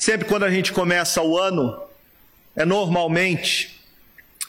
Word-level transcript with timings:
Sempre 0.00 0.26
quando 0.26 0.44
a 0.44 0.50
gente 0.50 0.72
começa 0.72 1.20
o 1.20 1.36
ano, 1.36 1.78
é 2.56 2.64
normalmente, 2.64 3.82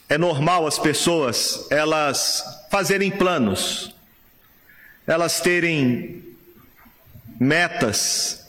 é 0.08 0.18
normal 0.18 0.66
as 0.66 0.80
pessoas 0.80 1.68
elas 1.70 2.42
fazerem 2.72 3.12
planos, 3.12 3.94
elas 5.06 5.42
terem 5.42 6.24
metas. 7.38 8.48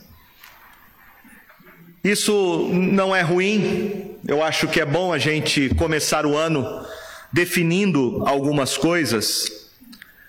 Isso 2.04 2.68
não 2.72 3.12
é 3.12 3.20
ruim, 3.20 4.16
eu 4.24 4.40
acho 4.40 4.68
que 4.68 4.80
é 4.80 4.86
bom 4.86 5.12
a 5.12 5.18
gente 5.18 5.70
começar 5.74 6.24
o 6.24 6.36
ano 6.36 6.86
definindo 7.32 8.22
algumas 8.24 8.76
coisas, 8.76 9.50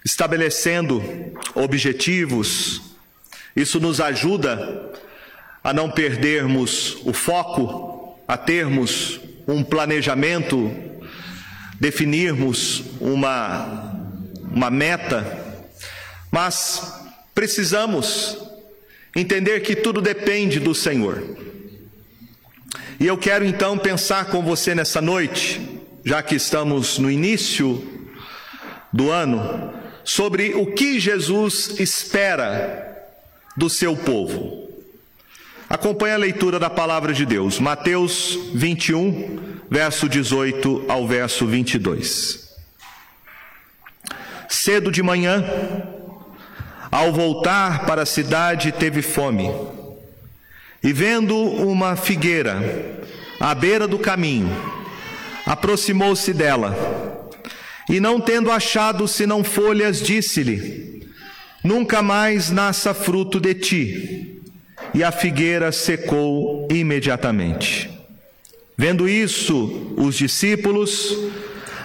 estabelecendo 0.04 1.04
objetivos. 1.54 2.82
Isso 3.56 3.80
nos 3.80 4.02
ajuda 4.02 4.92
a 5.64 5.72
não 5.72 5.90
perdermos 5.90 6.98
o 7.06 7.14
foco, 7.14 8.20
a 8.28 8.36
termos 8.36 9.20
um 9.48 9.64
planejamento, 9.64 10.72
definirmos 11.80 12.84
uma, 13.00 13.96
uma 14.52 14.70
meta, 14.70 15.40
mas 16.32 17.02
precisamos 17.34 18.38
entender 19.16 19.62
que 19.62 19.76
tudo 19.76 20.02
depende 20.02 20.60
do 20.60 20.76
Senhor. 20.76 21.24
E 23.00 23.08
eu 23.08 23.18
quero 23.18 23.46
então 23.46 23.78
pensar 23.78 24.26
com 24.26 24.42
você 24.42 24.76
nessa 24.76 25.02
noite, 25.02 25.80
já 26.04 26.22
que 26.22 26.36
estamos 26.36 26.98
no 26.98 27.10
início 27.10 27.86
do 28.92 29.12
ano, 29.12 29.74
sobre 30.04 30.54
o 30.54 30.74
que 30.74 31.00
Jesus 31.00 31.80
espera 31.80 33.08
do 33.56 33.70
seu 33.70 33.96
povo. 33.96 34.63
Acompanhe 35.74 36.14
a 36.14 36.18
leitura 36.18 36.60
da 36.60 36.70
palavra 36.70 37.12
de 37.14 37.26
Deus, 37.26 37.58
Mateus 37.60 38.38
21, 38.54 39.40
verso 39.72 40.08
18 40.08 40.86
ao 40.88 41.08
verso 41.08 41.48
22. 41.48 42.48
Cedo 44.48 44.92
de 44.92 45.02
manhã, 45.02 45.44
ao 46.92 47.12
voltar 47.12 47.88
para 47.88 48.04
a 48.04 48.06
cidade, 48.06 48.72
teve 48.72 49.02
fome. 49.02 49.50
E 50.84 50.94
vendo 50.94 51.36
uma 51.36 51.96
figueira 51.96 53.02
à 53.40 53.56
beira 53.56 53.88
do 53.88 53.98
caminho, 53.98 54.56
aproximou-se 55.44 56.32
dela. 56.36 57.32
E 57.90 58.00
não 58.00 58.22
tendo 58.22 58.52
achado 58.52 59.08
senão 59.08 59.44
folhas, 59.44 60.04
disse-lhe: 60.04 61.10
Nunca 61.64 62.04
mais 62.04 62.52
nasça 62.52 62.94
fruto 62.94 63.40
de 63.40 63.56
ti 63.56 64.33
e 64.94 65.04
a 65.04 65.12
figueira 65.12 65.72
secou 65.72 66.68
imediatamente. 66.72 67.90
Vendo 68.78 69.08
isso, 69.08 69.94
os 69.98 70.16
discípulos 70.16 71.18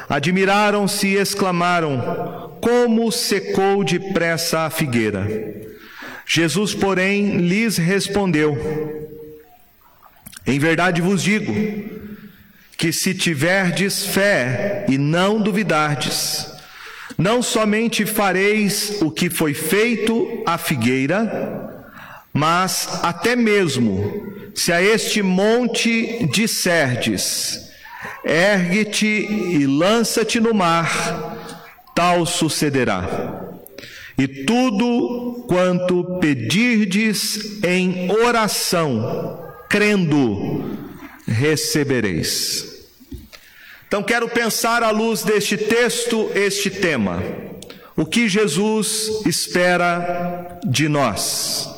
admiraram-se 0.09 1.09
e 1.09 1.17
exclamaram: 1.17 2.56
Como 2.61 3.11
secou 3.12 3.84
depressa 3.84 4.61
a 4.61 4.70
figueira! 4.70 5.27
Jesus, 6.27 6.75
porém, 6.75 7.39
lhes 7.39 7.77
respondeu: 7.77 9.09
Em 10.47 10.59
verdade 10.59 11.00
vos 11.00 11.22
digo, 11.22 11.55
que 12.77 12.93
se 12.93 13.15
tiverdes 13.15 14.06
fé 14.06 14.87
e 14.89 14.97
não 14.97 15.41
duvidardes, 15.41 16.47
não 17.19 17.43
somente 17.43 18.06
fareis 18.06 18.98
o 19.03 19.11
que 19.11 19.28
foi 19.28 19.53
feito 19.53 20.43
à 20.47 20.56
figueira, 20.56 21.68
mas 22.39 23.00
até 23.03 23.34
mesmo 23.34 24.53
se 24.55 24.72
a 24.72 24.81
este 24.81 25.22
monte 25.22 26.25
disserdes, 26.27 27.69
ergue-te 28.25 29.06
e 29.06 29.67
lança-te 29.67 30.39
no 30.39 30.55
mar, 30.55 31.36
tal 31.97 32.25
sucederá. 32.25 33.43
E 34.16 34.28
tudo 34.28 35.47
quanto 35.48 36.19
pedirdes 36.21 37.60
em 37.65 38.09
oração, 38.12 39.44
crendo, 39.69 40.78
recebereis. 41.27 42.87
Então 43.88 44.00
quero 44.00 44.28
pensar 44.28 44.84
à 44.84 44.91
luz 44.91 45.25
deste 45.25 45.56
texto 45.56 46.31
este 46.37 46.71
tema. 46.71 47.21
O 47.97 48.06
que 48.06 48.28
Jesus 48.28 49.22
espera 49.27 50.60
de 50.65 50.88
nós? 50.88 51.78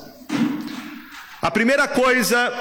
A 1.42 1.50
primeira 1.50 1.88
coisa 1.88 2.52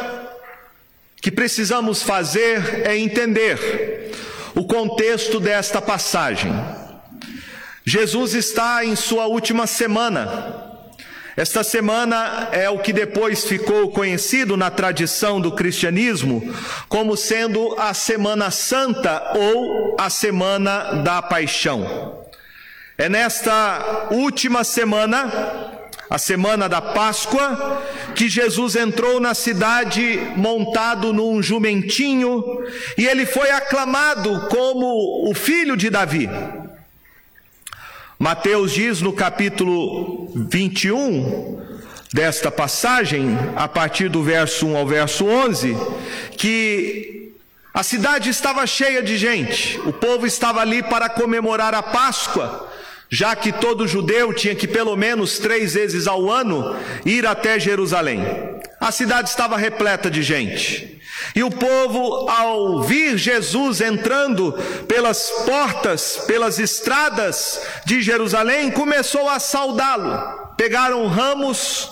que 1.22 1.30
precisamos 1.30 2.02
fazer 2.02 2.88
é 2.88 2.98
entender 2.98 4.14
o 4.56 4.66
contexto 4.66 5.38
desta 5.38 5.82
passagem. 5.82 6.50
Jesus 7.84 8.34
está 8.34 8.86
em 8.86 8.96
sua 8.96 9.26
última 9.26 9.68
semana. 9.68 10.66
Esta 11.36 11.62
semana 11.62 12.48
é 12.54 12.70
o 12.70 12.80
que 12.80 12.94
depois 12.94 13.44
ficou 13.44 13.92
conhecido 13.92 14.56
na 14.56 14.72
tradição 14.72 15.42
do 15.42 15.52
cristianismo 15.52 16.54
como 16.88 17.18
sendo 17.18 17.78
a 17.78 17.94
Semana 17.94 18.50
Santa 18.50 19.34
ou 19.36 19.98
a 20.00 20.10
Semana 20.10 21.02
da 21.04 21.22
Paixão. 21.22 22.26
É 22.98 23.10
nesta 23.10 24.08
última 24.12 24.64
semana 24.64 25.79
a 26.10 26.18
semana 26.18 26.68
da 26.68 26.82
Páscoa, 26.82 27.84
que 28.16 28.28
Jesus 28.28 28.76
entrou 28.76 29.20
na 29.20 29.36
cidade 29.36 30.20
montado 30.36 31.14
num 31.14 31.42
jumentinho 31.42 32.44
e 32.98 33.06
ele 33.06 33.26
foi 33.26 33.52
aclamado 33.52 34.48
como 34.50 35.30
o 35.30 35.36
filho 35.36 35.78
de 35.78 35.90
Davi. 35.90 36.28
Mateus 38.18 38.74
diz 38.74 39.02
no 39.02 39.14
capítulo 39.14 40.32
21 40.36 41.62
desta 42.12 42.50
passagem, 42.50 43.38
a 43.56 43.68
partir 43.68 44.10
do 44.10 44.24
verso 44.24 44.66
1 44.66 44.78
ao 44.78 44.88
verso 44.88 45.26
11, 45.26 45.78
que 46.36 47.34
a 47.72 47.84
cidade 47.84 48.32
estava 48.32 48.66
cheia 48.66 49.04
de 49.04 49.16
gente, 49.16 49.80
o 49.86 49.94
povo 49.94 50.26
estava 50.26 50.60
ali 50.60 50.82
para 50.82 51.08
comemorar 51.08 51.76
a 51.76 51.84
Páscoa 51.84 52.69
já 53.10 53.36
que 53.36 53.52
todo 53.52 53.88
judeu 53.88 54.34
tinha 54.34 54.54
que 54.54 54.68
pelo 54.68 54.96
menos 54.96 55.40
três 55.40 55.74
vezes 55.74 56.08
ao 56.08 56.30
ano 56.30 56.76
ir 57.06 57.26
até 57.26 57.60
Jerusalém. 57.60 58.24
A 58.80 58.92
cidade 58.92 59.30
estava 59.30 59.58
repleta 59.58 60.10
de 60.10 60.22
gente. 60.22 61.00
E 61.36 61.44
o 61.44 61.52
povo, 61.52 62.30
ao 62.30 62.84
vir 62.84 63.18
Jesus 63.18 63.82
entrando 63.82 64.54
pelas 64.88 65.30
portas, 65.46 66.24
pelas 66.28 66.60
estradas 66.60 67.62
de 67.86 68.02
Jerusalém, 68.02 68.72
começou 68.72 69.28
a 69.28 69.40
saudá-lo. 69.40 70.56
Pegaram 70.56 71.08
ramos 71.08 71.90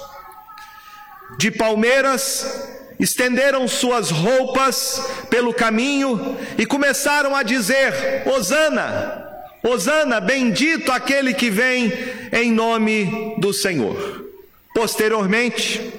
de 1.37 1.51
palmeiras, 1.51 2.69
estenderam 2.99 3.67
suas 3.67 4.11
roupas 4.11 5.01
pelo 5.29 5.53
caminho 5.53 6.37
e 6.57 6.65
começaram 6.65 7.35
a 7.35 7.43
dizer: 7.43 8.23
Hosana, 8.25 9.26
Hosana, 9.67 10.21
bendito 10.21 10.91
aquele 10.91 11.33
que 11.33 11.49
vem 11.49 11.91
em 12.31 12.53
nome 12.53 13.35
do 13.37 13.51
Senhor. 13.51 14.25
Posteriormente, 14.73 15.93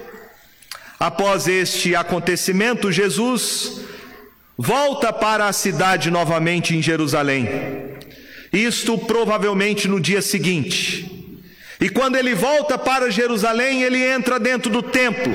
após 0.98 1.46
este 1.46 1.94
acontecimento, 1.94 2.90
Jesus 2.90 3.82
volta 4.56 5.12
para 5.12 5.46
a 5.46 5.52
cidade 5.52 6.10
novamente 6.10 6.74
em 6.74 6.80
Jerusalém. 6.80 7.46
Isto 8.50 8.96
provavelmente 8.96 9.86
no 9.86 10.00
dia 10.00 10.22
seguinte. 10.22 11.36
E 11.78 11.90
quando 11.90 12.16
ele 12.16 12.34
volta 12.34 12.78
para 12.78 13.10
Jerusalém, 13.10 13.82
ele 13.82 14.02
entra 14.02 14.40
dentro 14.40 14.70
do 14.70 14.82
templo. 14.82 15.34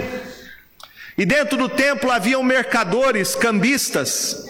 E 1.16 1.24
dentro 1.24 1.56
do 1.56 1.70
templo 1.70 2.10
haviam 2.10 2.42
mercadores, 2.42 3.36
cambistas, 3.36 4.50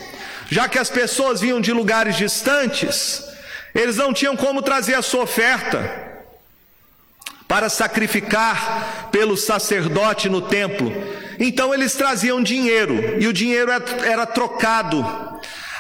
já 0.50 0.70
que 0.70 0.80
as 0.80 0.90
pessoas 0.90 1.42
vinham 1.42 1.60
de 1.60 1.74
lugares 1.74 2.16
distantes 2.16 3.33
eles 3.74 3.96
não 3.98 4.14
tinham 4.14 4.36
como 4.36 4.62
trazer 4.62 4.96
a 4.96 5.02
sua 5.02 5.24
oferta 5.24 6.02
para 7.48 7.70
sacrificar 7.70 9.10
pelo 9.12 9.38
sacerdote 9.38 10.30
no 10.30 10.42
templo. 10.42 10.92
Então 11.40 11.74
eles 11.74 11.94
traziam 11.94 12.42
dinheiro 12.42 13.20
e 13.20 13.28
o 13.28 13.34
dinheiro 13.34 13.72
era 13.72 14.26
trocado 14.26 15.04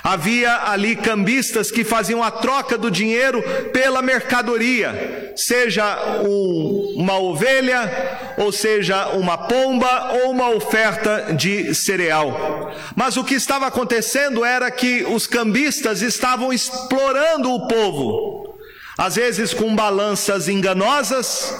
Havia 0.04 0.70
ali 0.70 0.98
cambistas 0.98 1.72
que 1.72 1.86
faziam 1.86 2.22
a 2.22 2.30
troca 2.30 2.78
do 2.78 2.92
dinheiro 2.92 3.42
pela 3.72 4.02
mercadoria, 4.02 5.32
seja 5.34 6.20
um, 6.28 6.73
uma 6.96 7.18
ovelha, 7.18 8.36
ou 8.38 8.52
seja 8.52 9.08
uma 9.10 9.38
pomba, 9.38 10.14
ou 10.24 10.32
uma 10.32 10.50
oferta 10.50 11.34
de 11.34 11.74
cereal. 11.74 12.72
Mas 12.96 13.18
o 13.18 13.24
que 13.24 13.36
estava 13.36 13.68
acontecendo 13.68 14.44
era 14.44 14.70
que 14.72 15.04
os 15.04 15.28
cambistas 15.28 16.02
estavam 16.02 16.52
explorando 16.54 17.52
o 17.52 17.68
povo, 17.68 18.58
às 18.98 19.16
vezes 19.16 19.54
com 19.54 19.76
balanças 19.76 20.48
enganosas, 20.48 21.54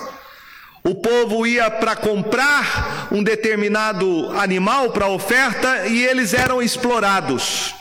O 0.86 0.96
povo 0.96 1.48
ia 1.48 1.72
para 1.72 1.96
comprar 1.96 3.08
um 3.10 3.24
determinado 3.24 4.30
animal 4.38 4.92
para 4.92 5.08
oferta 5.08 5.88
e 5.88 6.06
eles 6.06 6.34
eram 6.34 6.62
explorados. 6.62 7.74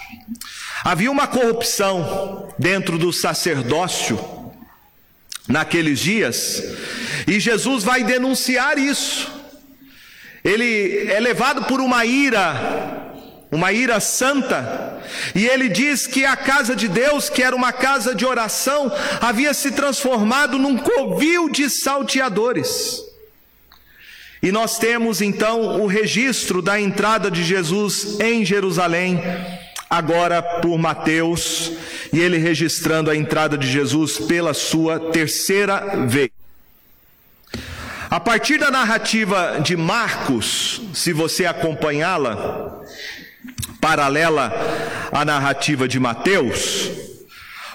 Havia 0.84 1.10
uma 1.10 1.26
corrupção 1.26 2.48
dentro 2.56 2.96
do 2.98 3.12
sacerdócio 3.12 4.20
naqueles 5.48 5.98
dias, 5.98 6.62
e 7.26 7.38
Jesus 7.40 7.84
vai 7.84 8.04
denunciar 8.04 8.78
isso. 8.78 9.30
Ele 10.44 11.08
é 11.08 11.20
levado 11.20 11.64
por 11.64 11.80
uma 11.80 12.04
ira, 12.04 13.12
uma 13.50 13.72
ira 13.72 14.00
santa, 14.00 15.00
e 15.34 15.46
ele 15.46 15.68
diz 15.68 16.06
que 16.06 16.24
a 16.24 16.36
casa 16.36 16.74
de 16.74 16.88
Deus, 16.88 17.30
que 17.30 17.42
era 17.42 17.54
uma 17.54 17.72
casa 17.72 18.14
de 18.14 18.26
oração, 18.26 18.90
havia 19.20 19.54
se 19.54 19.70
transformado 19.70 20.58
num 20.58 20.76
covil 20.76 21.48
de 21.48 21.70
salteadores. 21.70 23.00
E 24.42 24.50
nós 24.50 24.76
temos 24.76 25.22
então 25.22 25.80
o 25.80 25.86
registro 25.86 26.60
da 26.60 26.80
entrada 26.80 27.30
de 27.30 27.44
Jesus 27.44 28.18
em 28.18 28.44
Jerusalém, 28.44 29.22
agora 29.88 30.42
por 30.42 30.76
Mateus, 30.76 31.70
e 32.12 32.18
ele 32.18 32.38
registrando 32.38 33.08
a 33.08 33.16
entrada 33.16 33.56
de 33.56 33.70
Jesus 33.70 34.18
pela 34.18 34.52
sua 34.52 34.98
terceira 35.12 36.04
vez. 36.08 36.41
A 38.12 38.20
partir 38.20 38.58
da 38.58 38.70
narrativa 38.70 39.58
de 39.64 39.74
Marcos, 39.74 40.82
se 40.92 41.14
você 41.14 41.46
acompanhá-la, 41.46 42.82
paralela 43.80 44.52
à 45.10 45.24
narrativa 45.24 45.88
de 45.88 45.98
Mateus, 45.98 46.90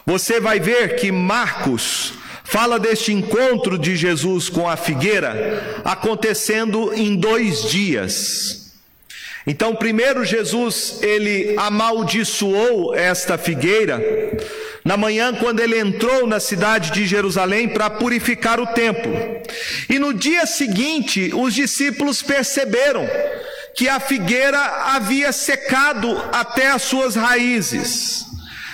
você 0.06 0.40
vai 0.40 0.60
ver 0.60 0.96
que 0.98 1.12
Marcos 1.12 2.14
fala 2.44 2.78
deste 2.78 3.12
encontro 3.12 3.80
de 3.80 3.96
Jesus 3.96 4.48
com 4.48 4.70
a 4.70 4.78
figueira 4.78 5.82
acontecendo 5.84 6.94
em 6.94 7.16
dois 7.16 7.64
dias. 7.64 8.76
Então, 9.48 9.74
primeiro 9.76 10.24
Jesus, 10.24 11.00
ele 11.02 11.56
amaldiçoou 11.58 12.94
esta 12.94 13.40
figueira, 13.40 14.00
na 14.88 14.96
manhã, 14.96 15.34
quando 15.34 15.60
ele 15.60 15.78
entrou 15.78 16.26
na 16.26 16.40
cidade 16.40 16.92
de 16.92 17.06
Jerusalém 17.06 17.68
para 17.68 17.90
purificar 17.90 18.58
o 18.58 18.68
templo. 18.68 19.12
E 19.90 20.00
no 20.00 20.14
dia 20.14 20.46
seguinte, 20.46 21.30
os 21.34 21.54
discípulos 21.54 22.24
perceberam 22.24 23.06
que 23.76 23.90
a 23.90 24.00
figueira 24.00 24.58
havia 24.86 25.34
secado 25.34 26.10
até 26.32 26.72
as 26.72 26.84
suas 26.84 27.18
raízes. 27.18 28.26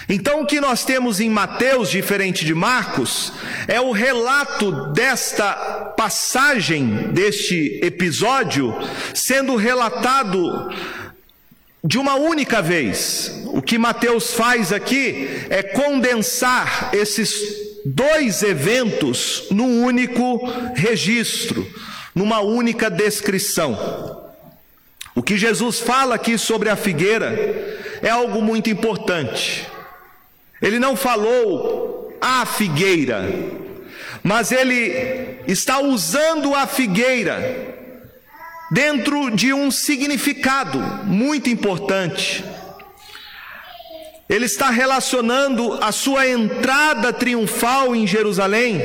Então, 0.08 0.42
o 0.42 0.46
que 0.46 0.62
nós 0.62 0.86
temos 0.86 1.20
em 1.20 1.32
Mateus, 1.32 1.90
diferente 1.90 2.46
de 2.46 2.54
Marcos, 2.54 3.34
é 3.68 3.82
o 3.82 3.92
relato 3.92 4.94
desta 4.94 5.52
passagem, 5.98 7.12
deste 7.12 7.80
episódio, 7.82 8.72
sendo 9.16 9.56
relatado 9.56 10.70
de 11.84 11.98
uma 11.98 12.16
única 12.16 12.62
vez. 12.62 13.44
O 13.48 13.62
que 13.62 13.78
Mateus 13.78 14.34
faz 14.34 14.72
aqui 14.72 15.28
é 15.50 15.62
condensar 15.62 16.92
esses 16.94 17.34
dois 17.86 18.42
eventos 18.42 19.48
num 19.52 19.84
único 19.84 20.40
registro, 20.76 21.68
numa 22.16 22.40
única 22.40 22.90
descrição. 22.90 24.32
O 25.14 25.22
que 25.22 25.38
Jesus 25.38 25.80
fala 25.80 26.16
aqui 26.16 26.38
sobre 26.38 26.70
a 26.70 26.76
figueira 26.76 27.34
é 28.02 28.10
algo 28.10 28.42
muito 28.42 28.70
importante. 28.70 29.68
Ele 30.62 30.80
não 30.80 30.96
falou 30.96 32.18
a 32.22 32.46
figueira, 32.46 33.30
mas 34.24 34.52
ele 34.52 35.40
está 35.46 35.82
usando 35.82 36.56
a 36.56 36.66
figueira 36.66 37.83
dentro 38.74 39.30
de 39.30 39.54
um 39.54 39.70
significado 39.70 40.80
muito 41.06 41.48
importante. 41.48 42.44
Ele 44.28 44.46
está 44.46 44.72
relacionando 44.72 45.74
a 45.80 45.92
sua 45.92 46.28
entrada 46.28 47.14
triunfal 47.14 47.96
em 47.96 48.08
Jerusalém, 48.08 48.82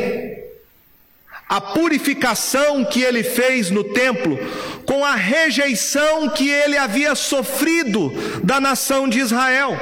a 1.49 1.59
purificação 1.59 2.85
que 2.85 3.01
ele 3.01 3.23
fez 3.23 3.71
no 3.71 3.83
templo, 3.83 4.39
com 4.85 5.03
a 5.03 5.15
rejeição 5.15 6.29
que 6.29 6.51
ele 6.51 6.77
havia 6.77 7.15
sofrido 7.15 8.13
da 8.45 8.61
nação 8.61 9.09
de 9.09 9.21
Israel. 9.21 9.75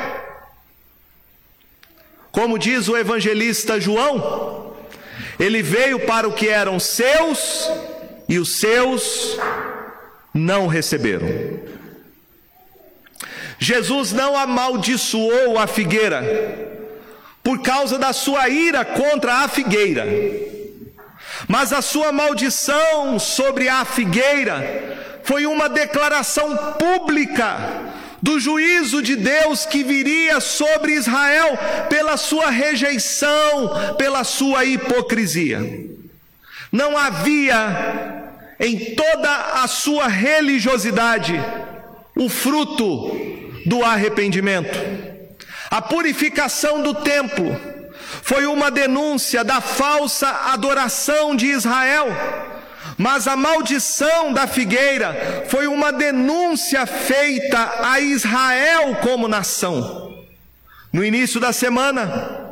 Como 2.31 2.61
diz 2.61 2.87
o 2.87 2.97
evangelista 2.97 3.81
João, 3.81 4.76
ele 5.41 5.62
veio 5.62 5.99
para 6.06 6.29
o 6.29 6.32
que 6.32 6.47
eram 6.47 6.79
seus 6.79 7.69
e 8.29 8.38
os 8.38 8.61
seus 8.61 9.37
não 10.37 10.67
receberam. 10.67 11.27
Jesus 13.59 14.12
não 14.12 14.37
amaldiçoou 14.37 15.59
a 15.59 15.67
figueira 15.67 16.23
por 17.43 17.62
causa 17.62 17.99
da 17.99 18.12
sua 18.12 18.49
ira 18.49 18.85
contra 18.85 19.44
a 19.44 19.49
figueira, 19.49 20.05
mas 21.49 21.73
a 21.73 21.81
sua 21.81 22.12
maldição 22.12 23.19
sobre 23.19 23.69
a 23.69 23.85
figueira 23.85 25.21
foi 25.23 25.47
uma 25.47 25.69
declaração 25.69 26.56
pública 26.75 27.56
do 28.21 28.38
juízo 28.41 29.00
de 29.00 29.17
Deus 29.17 29.65
que 29.65 29.83
viria 29.85 30.41
sobre 30.41 30.93
Israel 30.93 31.56
pela 31.88 32.17
sua 32.17 32.50
rejeição, 32.50 33.94
pela 33.97 34.25
sua 34.25 34.65
hipocrisia. 34.65 35.61
Não 36.73 36.97
havia 36.99 38.25
em 38.58 38.94
toda 38.94 39.62
a 39.62 39.67
sua 39.69 40.08
religiosidade 40.08 41.35
o 42.17 42.29
fruto 42.29 43.14
do 43.67 43.85
arrependimento. 43.85 44.79
A 45.70 45.82
purificação 45.82 46.82
do 46.82 46.94
templo 46.94 47.61
foi 48.23 48.47
uma 48.47 48.70
denúncia 48.70 49.44
da 49.44 49.61
falsa 49.61 50.29
adoração 50.53 51.37
de 51.37 51.47
Israel, 51.47 52.06
mas 52.97 53.29
a 53.29 53.37
maldição 53.37 54.32
da 54.32 54.47
figueira 54.47 55.44
foi 55.49 55.67
uma 55.67 55.93
denúncia 55.93 56.87
feita 56.87 57.82
a 57.82 58.00
Israel 58.00 58.97
como 59.02 59.29
nação. 59.29 60.25
No 60.93 61.05
início 61.05 61.38
da 61.38 61.52
semana, 61.52 62.45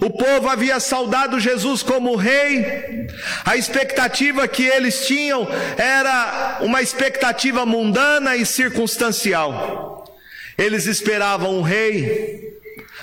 o 0.00 0.10
povo 0.10 0.48
havia 0.48 0.78
saudado 0.80 1.40
Jesus 1.40 1.82
como 1.82 2.16
rei. 2.16 3.06
A 3.44 3.56
expectativa 3.56 4.46
que 4.46 4.64
eles 4.64 5.06
tinham 5.06 5.46
era 5.76 6.58
uma 6.60 6.82
expectativa 6.82 7.66
mundana 7.66 8.36
e 8.36 8.46
circunstancial. 8.46 10.16
Eles 10.56 10.86
esperavam 10.86 11.58
um 11.58 11.62
rei, 11.62 12.58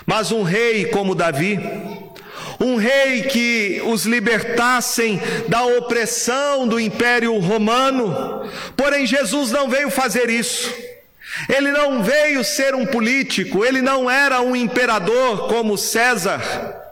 mas 0.05 0.31
um 0.31 0.43
rei 0.43 0.85
como 0.85 1.15
Davi, 1.15 1.59
um 2.59 2.75
rei 2.75 3.23
que 3.23 3.81
os 3.85 4.05
libertassem 4.05 5.21
da 5.47 5.65
opressão 5.65 6.67
do 6.67 6.79
império 6.79 7.37
romano. 7.39 8.49
Porém, 8.75 9.05
Jesus 9.05 9.51
não 9.51 9.69
veio 9.69 9.89
fazer 9.89 10.29
isso. 10.29 10.73
Ele 11.49 11.71
não 11.71 12.01
veio 12.01 12.43
ser 12.43 12.73
um 12.75 12.85
político, 12.85 13.65
ele 13.65 13.81
não 13.81 14.09
era 14.09 14.41
um 14.41 14.55
imperador 14.55 15.47
como 15.49 15.77
César. 15.77 16.84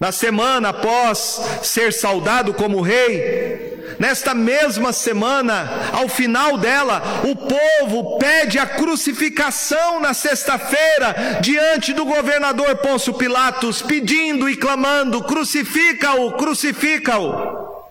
Na 0.00 0.12
semana 0.12 0.68
após 0.68 1.40
ser 1.62 1.92
saudado 1.92 2.54
como 2.54 2.80
rei, 2.80 3.96
nesta 3.98 4.32
mesma 4.32 4.92
semana, 4.92 5.90
ao 5.92 6.08
final 6.08 6.56
dela, 6.56 7.02
o 7.24 7.34
povo 7.34 8.16
pede 8.16 8.60
a 8.60 8.66
crucificação 8.66 9.98
na 9.98 10.14
sexta-feira, 10.14 11.40
diante 11.40 11.92
do 11.92 12.04
governador 12.04 12.76
Pôncio 12.76 13.14
Pilatos, 13.14 13.82
pedindo 13.82 14.48
e 14.48 14.56
clamando: 14.56 15.24
crucifica-o, 15.24 16.32
crucifica-o. 16.34 17.82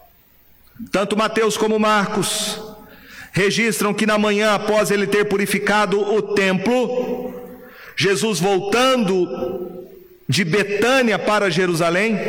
Tanto 0.89 1.17
Mateus 1.17 1.57
como 1.57 1.77
Marcos 1.77 2.61
registram 3.33 3.93
que 3.93 4.05
na 4.05 4.17
manhã 4.17 4.53
após 4.53 4.91
ele 4.91 5.07
ter 5.07 5.25
purificado 5.25 5.99
o 5.99 6.21
templo, 6.33 7.33
Jesus 7.97 8.39
voltando 8.39 9.66
de 10.27 10.43
Betânia 10.43 11.17
para 11.17 11.49
Jerusalém. 11.49 12.19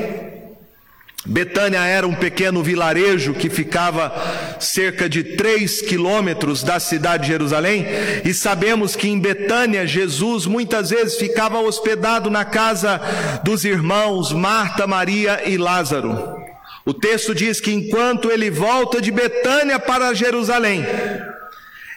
Betânia 1.27 1.81
era 1.81 2.07
um 2.07 2.15
pequeno 2.15 2.63
vilarejo 2.63 3.35
que 3.35 3.51
ficava 3.51 4.57
cerca 4.61 5.09
de 5.09 5.37
três 5.37 5.83
quilômetros 5.83 6.63
da 6.63 6.79
cidade 6.79 7.25
de 7.25 7.33
Jerusalém, 7.33 7.85
e 8.25 8.33
sabemos 8.33 8.95
que 8.95 9.09
em 9.09 9.19
Betânia 9.19 9.87
Jesus 9.87 10.47
muitas 10.47 10.91
vezes 10.91 11.17
ficava 11.17 11.59
hospedado 11.59 12.31
na 12.31 12.45
casa 12.45 13.01
dos 13.43 13.65
irmãos 13.65 14.33
Marta, 14.33 14.87
Maria 14.87 15.43
e 15.45 15.59
Lázaro. 15.59 16.39
O 16.87 16.95
texto 16.95 17.35
diz 17.35 17.61
que 17.61 17.73
enquanto 17.73 18.31
ele 18.31 18.49
volta 18.49 19.01
de 19.01 19.11
Betânia 19.11 19.79
para 19.79 20.15
Jerusalém, 20.15 20.87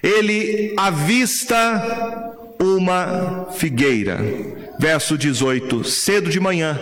ele 0.03 0.73
avista 0.75 2.33
uma 2.59 3.47
figueira 3.53 4.19
Verso 4.81 5.15
18: 5.15 5.83
Cedo 5.83 6.27
de 6.27 6.39
manhã, 6.39 6.79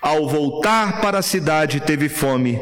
ao 0.00 0.28
voltar 0.28 1.00
para 1.00 1.18
a 1.18 1.22
cidade, 1.22 1.80
teve 1.80 2.08
fome, 2.08 2.56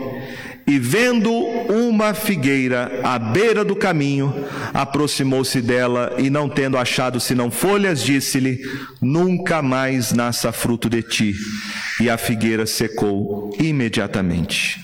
e 0.67 0.79
vendo 0.79 1.31
uma 1.31 2.15
figueira 2.15 2.99
à 3.05 3.19
beira 3.19 3.63
do 3.63 3.77
caminho, 3.77 4.49
aproximou-se 4.73 5.61
dela 5.61 6.15
e, 6.17 6.31
não 6.31 6.49
tendo 6.49 6.79
achado 6.79 7.21
senão 7.21 7.51
folhas, 7.51 8.03
disse-lhe: 8.03 8.63
Nunca 9.03 9.61
mais 9.61 10.15
nasça 10.15 10.51
fruto 10.51 10.89
de 10.89 11.03
ti. 11.03 11.35
E 12.01 12.09
a 12.09 12.17
figueira 12.17 12.65
secou 12.65 13.55
imediatamente. 13.61 14.81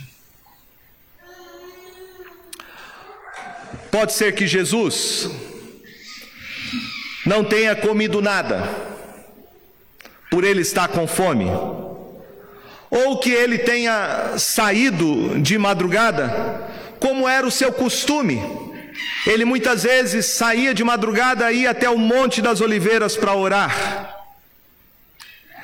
Pode 3.90 4.12
ser 4.12 4.34
que 4.34 4.46
Jesus 4.46 5.30
não 7.24 7.42
tenha 7.42 7.74
comido 7.74 8.20
nada, 8.20 8.93
por 10.34 10.42
ele 10.42 10.62
estar 10.62 10.88
com 10.88 11.06
fome 11.06 11.48
ou 12.90 13.18
que 13.20 13.30
ele 13.30 13.56
tenha 13.56 14.34
saído 14.36 15.38
de 15.40 15.56
madrugada, 15.56 16.60
como 16.98 17.28
era 17.28 17.46
o 17.46 17.52
seu 17.52 17.72
costume. 17.72 18.42
Ele 19.24 19.44
muitas 19.44 19.84
vezes 19.84 20.26
saía 20.26 20.74
de 20.74 20.82
madrugada 20.82 21.52
e 21.52 21.62
ia 21.62 21.70
até 21.70 21.88
o 21.88 21.96
Monte 21.96 22.42
das 22.42 22.60
Oliveiras 22.60 23.16
para 23.16 23.32
orar. 23.32 24.26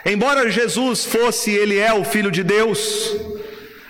Embora 0.06 0.48
Jesus 0.48 1.04
fosse, 1.04 1.50
ele 1.50 1.76
é 1.76 1.92
o 1.92 2.04
Filho 2.04 2.30
de 2.30 2.44
Deus, 2.44 3.16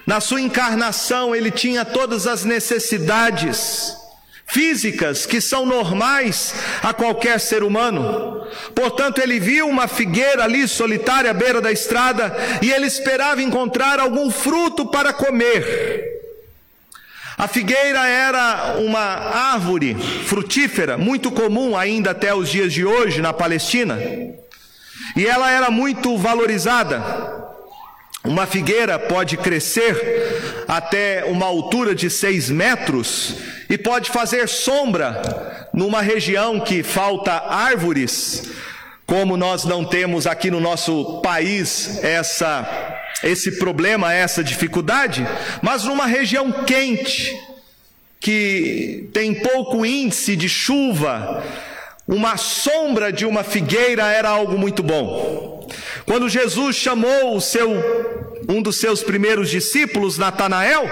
na 0.06 0.18
sua 0.18 0.40
encarnação 0.40 1.36
ele 1.36 1.50
tinha 1.50 1.84
todas 1.84 2.26
as 2.26 2.42
necessidades 2.42 3.99
físicas 4.50 5.26
que 5.26 5.40
são 5.40 5.64
normais 5.64 6.54
a 6.82 6.92
qualquer 6.92 7.38
ser 7.38 7.62
humano. 7.62 8.46
Portanto, 8.74 9.20
ele 9.20 9.38
viu 9.38 9.68
uma 9.68 9.86
figueira 9.86 10.44
ali 10.44 10.66
solitária 10.66 11.30
à 11.30 11.34
beira 11.34 11.60
da 11.60 11.70
estrada 11.70 12.36
e 12.60 12.70
ele 12.70 12.86
esperava 12.86 13.42
encontrar 13.42 13.98
algum 13.98 14.30
fruto 14.30 14.86
para 14.86 15.12
comer. 15.12 16.20
A 17.38 17.48
figueira 17.48 18.06
era 18.06 18.76
uma 18.78 19.00
árvore 19.00 19.96
frutífera 20.26 20.98
muito 20.98 21.30
comum 21.30 21.76
ainda 21.76 22.10
até 22.10 22.34
os 22.34 22.50
dias 22.50 22.72
de 22.72 22.84
hoje 22.84 23.22
na 23.22 23.32
Palestina. 23.32 23.98
E 25.16 25.26
ela 25.26 25.50
era 25.50 25.70
muito 25.70 26.18
valorizada. 26.18 27.49
Uma 28.22 28.46
figueira 28.46 28.98
pode 28.98 29.36
crescer 29.38 30.64
até 30.68 31.24
uma 31.24 31.46
altura 31.46 31.94
de 31.94 32.10
seis 32.10 32.50
metros 32.50 33.36
e 33.68 33.78
pode 33.78 34.10
fazer 34.10 34.46
sombra 34.46 35.68
numa 35.72 36.02
região 36.02 36.60
que 36.60 36.82
falta 36.82 37.32
árvores, 37.32 38.50
como 39.06 39.36
nós 39.36 39.64
não 39.64 39.84
temos 39.84 40.26
aqui 40.26 40.50
no 40.50 40.60
nosso 40.60 41.20
país 41.22 42.02
essa 42.04 42.96
esse 43.22 43.58
problema, 43.58 44.14
essa 44.14 44.42
dificuldade, 44.42 45.26
mas 45.60 45.84
numa 45.84 46.06
região 46.06 46.50
quente 46.64 47.38
que 48.18 49.10
tem 49.12 49.34
pouco 49.34 49.84
índice 49.84 50.36
de 50.36 50.48
chuva, 50.48 51.42
uma 52.08 52.36
sombra 52.36 53.12
de 53.12 53.26
uma 53.26 53.42
figueira 53.42 54.06
era 54.06 54.28
algo 54.28 54.58
muito 54.58 54.82
bom. 54.82 55.59
Quando 56.04 56.28
Jesus 56.28 56.76
chamou 56.76 57.36
o 57.36 57.40
seu 57.40 57.70
um 58.48 58.60
dos 58.60 58.80
seus 58.80 59.02
primeiros 59.02 59.48
discípulos, 59.48 60.18
Natanael, 60.18 60.88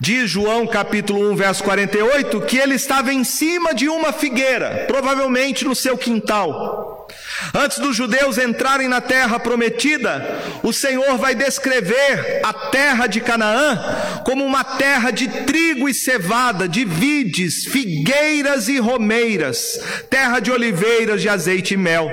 diz 0.00 0.30
João 0.30 0.66
capítulo 0.66 1.30
1, 1.32 1.36
verso 1.36 1.62
48, 1.62 2.40
que 2.42 2.56
ele 2.56 2.74
estava 2.74 3.12
em 3.12 3.22
cima 3.22 3.74
de 3.74 3.88
uma 3.88 4.12
figueira, 4.12 4.84
provavelmente 4.86 5.64
no 5.64 5.74
seu 5.74 5.98
quintal. 5.98 7.06
Antes 7.54 7.78
dos 7.78 7.96
judeus 7.96 8.38
entrarem 8.38 8.88
na 8.88 9.00
terra 9.00 9.38
prometida, 9.38 10.40
o 10.62 10.72
Senhor 10.72 11.18
vai 11.18 11.34
descrever 11.34 12.40
a 12.42 12.52
terra 12.52 13.06
de 13.06 13.20
Canaã 13.20 13.78
como 14.24 14.44
uma 14.44 14.64
terra 14.64 15.10
de 15.10 15.28
trigo 15.44 15.88
e 15.88 15.92
cevada, 15.92 16.68
de 16.68 16.84
vides, 16.84 17.64
figueiras 17.64 18.68
e 18.68 18.78
romeiras, 18.78 19.80
terra 20.08 20.40
de 20.40 20.50
oliveiras, 20.50 21.20
de 21.20 21.28
azeite 21.28 21.74
e 21.74 21.76
mel. 21.76 22.08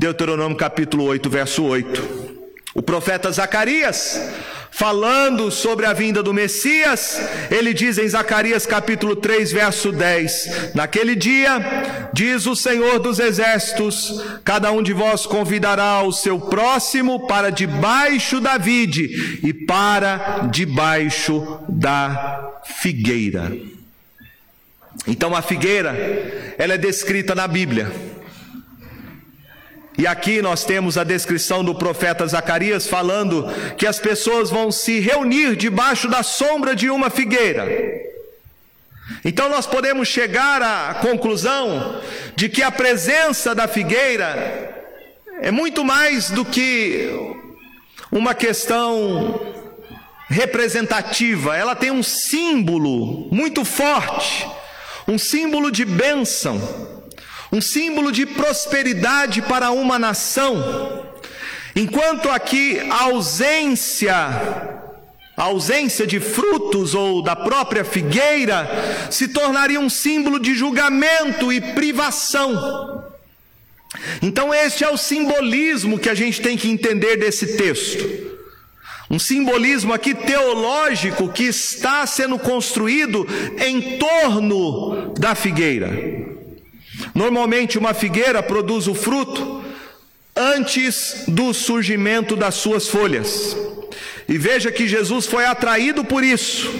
Deuteronômio 0.00 0.56
capítulo 0.56 1.04
8, 1.04 1.28
verso 1.28 1.62
8. 1.62 2.38
O 2.74 2.80
profeta 2.80 3.30
Zacarias, 3.30 4.18
falando 4.70 5.50
sobre 5.50 5.84
a 5.84 5.92
vinda 5.92 6.22
do 6.22 6.32
Messias, 6.32 7.20
ele 7.50 7.74
diz 7.74 7.98
em 7.98 8.08
Zacarias 8.08 8.64
capítulo 8.64 9.14
3, 9.14 9.52
verso 9.52 9.92
10: 9.92 10.72
Naquele 10.74 11.14
dia, 11.14 12.08
diz 12.14 12.46
o 12.46 12.56
Senhor 12.56 12.98
dos 12.98 13.18
exércitos, 13.18 14.24
cada 14.42 14.72
um 14.72 14.82
de 14.82 14.94
vós 14.94 15.26
convidará 15.26 16.02
o 16.02 16.12
seu 16.12 16.40
próximo 16.40 17.26
para 17.26 17.50
debaixo 17.50 18.40
da 18.40 18.56
vide 18.56 19.38
e 19.44 19.52
para 19.52 20.48
debaixo 20.50 21.60
da 21.68 22.52
figueira. 22.64 23.52
Então 25.06 25.36
a 25.36 25.42
figueira, 25.42 25.94
ela 26.56 26.72
é 26.72 26.78
descrita 26.78 27.34
na 27.34 27.46
Bíblia 27.46 27.92
e 30.00 30.06
aqui 30.06 30.40
nós 30.40 30.64
temos 30.64 30.96
a 30.96 31.04
descrição 31.04 31.62
do 31.62 31.74
profeta 31.74 32.26
Zacarias 32.26 32.86
falando 32.86 33.44
que 33.76 33.86
as 33.86 33.98
pessoas 33.98 34.48
vão 34.48 34.72
se 34.72 34.98
reunir 34.98 35.54
debaixo 35.56 36.08
da 36.08 36.22
sombra 36.22 36.74
de 36.74 36.88
uma 36.88 37.10
figueira. 37.10 37.68
Então 39.22 39.50
nós 39.50 39.66
podemos 39.66 40.08
chegar 40.08 40.62
à 40.62 40.94
conclusão 40.94 42.00
de 42.34 42.48
que 42.48 42.62
a 42.62 42.70
presença 42.70 43.54
da 43.54 43.68
figueira 43.68 44.74
é 45.42 45.50
muito 45.50 45.84
mais 45.84 46.30
do 46.30 46.46
que 46.46 47.10
uma 48.10 48.34
questão 48.34 49.38
representativa, 50.30 51.58
ela 51.58 51.76
tem 51.76 51.90
um 51.90 52.02
símbolo 52.02 53.28
muito 53.30 53.66
forte, 53.66 54.48
um 55.06 55.18
símbolo 55.18 55.70
de 55.70 55.84
bênção 55.84 56.88
um 57.52 57.60
símbolo 57.60 58.12
de 58.12 58.26
prosperidade 58.26 59.42
para 59.42 59.70
uma 59.70 59.98
nação. 59.98 61.06
Enquanto 61.74 62.28
aqui 62.28 62.78
a 62.90 63.04
ausência, 63.04 64.14
a 65.36 65.42
ausência 65.44 66.06
de 66.06 66.20
frutos 66.20 66.94
ou 66.94 67.22
da 67.22 67.34
própria 67.34 67.84
figueira 67.84 68.68
se 69.10 69.28
tornaria 69.28 69.80
um 69.80 69.90
símbolo 69.90 70.38
de 70.38 70.54
julgamento 70.54 71.52
e 71.52 71.60
privação. 71.60 73.04
Então, 74.22 74.54
este 74.54 74.84
é 74.84 74.88
o 74.88 74.96
simbolismo 74.96 75.98
que 75.98 76.08
a 76.08 76.14
gente 76.14 76.40
tem 76.40 76.56
que 76.56 76.68
entender 76.68 77.16
desse 77.16 77.56
texto. 77.56 78.30
Um 79.10 79.18
simbolismo 79.18 79.92
aqui 79.92 80.14
teológico 80.14 81.32
que 81.32 81.42
está 81.42 82.06
sendo 82.06 82.38
construído 82.38 83.26
em 83.58 83.98
torno 83.98 85.12
da 85.18 85.34
figueira. 85.34 86.19
Normalmente, 87.20 87.76
uma 87.76 87.92
figueira 87.92 88.42
produz 88.42 88.86
o 88.88 88.94
fruto 88.94 89.62
antes 90.34 91.24
do 91.28 91.52
surgimento 91.52 92.34
das 92.34 92.54
suas 92.54 92.88
folhas. 92.88 93.54
E 94.26 94.38
veja 94.38 94.72
que 94.72 94.88
Jesus 94.88 95.26
foi 95.26 95.44
atraído 95.44 96.02
por 96.02 96.24
isso, 96.24 96.72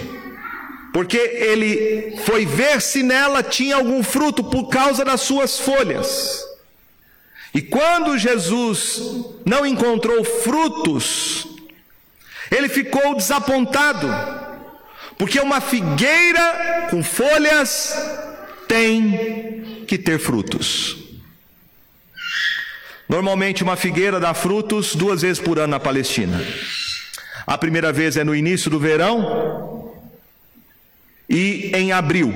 porque 0.94 1.18
ele 1.18 2.16
foi 2.24 2.46
ver 2.46 2.80
se 2.80 3.02
nela 3.02 3.42
tinha 3.42 3.76
algum 3.76 4.02
fruto 4.02 4.42
por 4.42 4.70
causa 4.70 5.04
das 5.04 5.20
suas 5.20 5.60
folhas. 5.60 6.42
E 7.52 7.60
quando 7.60 8.16
Jesus 8.16 9.02
não 9.44 9.66
encontrou 9.66 10.24
frutos, 10.24 11.48
ele 12.50 12.70
ficou 12.70 13.14
desapontado, 13.14 14.08
porque 15.18 15.38
uma 15.38 15.60
figueira 15.60 16.86
com 16.88 17.04
folhas 17.04 17.94
tem 18.66 19.59
que 19.90 19.98
ter 19.98 20.20
frutos. 20.20 20.98
Normalmente, 23.08 23.64
uma 23.64 23.74
figueira 23.74 24.20
dá 24.20 24.32
frutos 24.32 24.94
duas 24.94 25.22
vezes 25.22 25.42
por 25.42 25.58
ano 25.58 25.72
na 25.72 25.80
Palestina. 25.80 26.40
A 27.44 27.58
primeira 27.58 27.92
vez 27.92 28.16
é 28.16 28.22
no 28.22 28.32
início 28.32 28.70
do 28.70 28.78
verão 28.78 29.92
e 31.28 31.72
em 31.74 31.90
abril. 31.90 32.32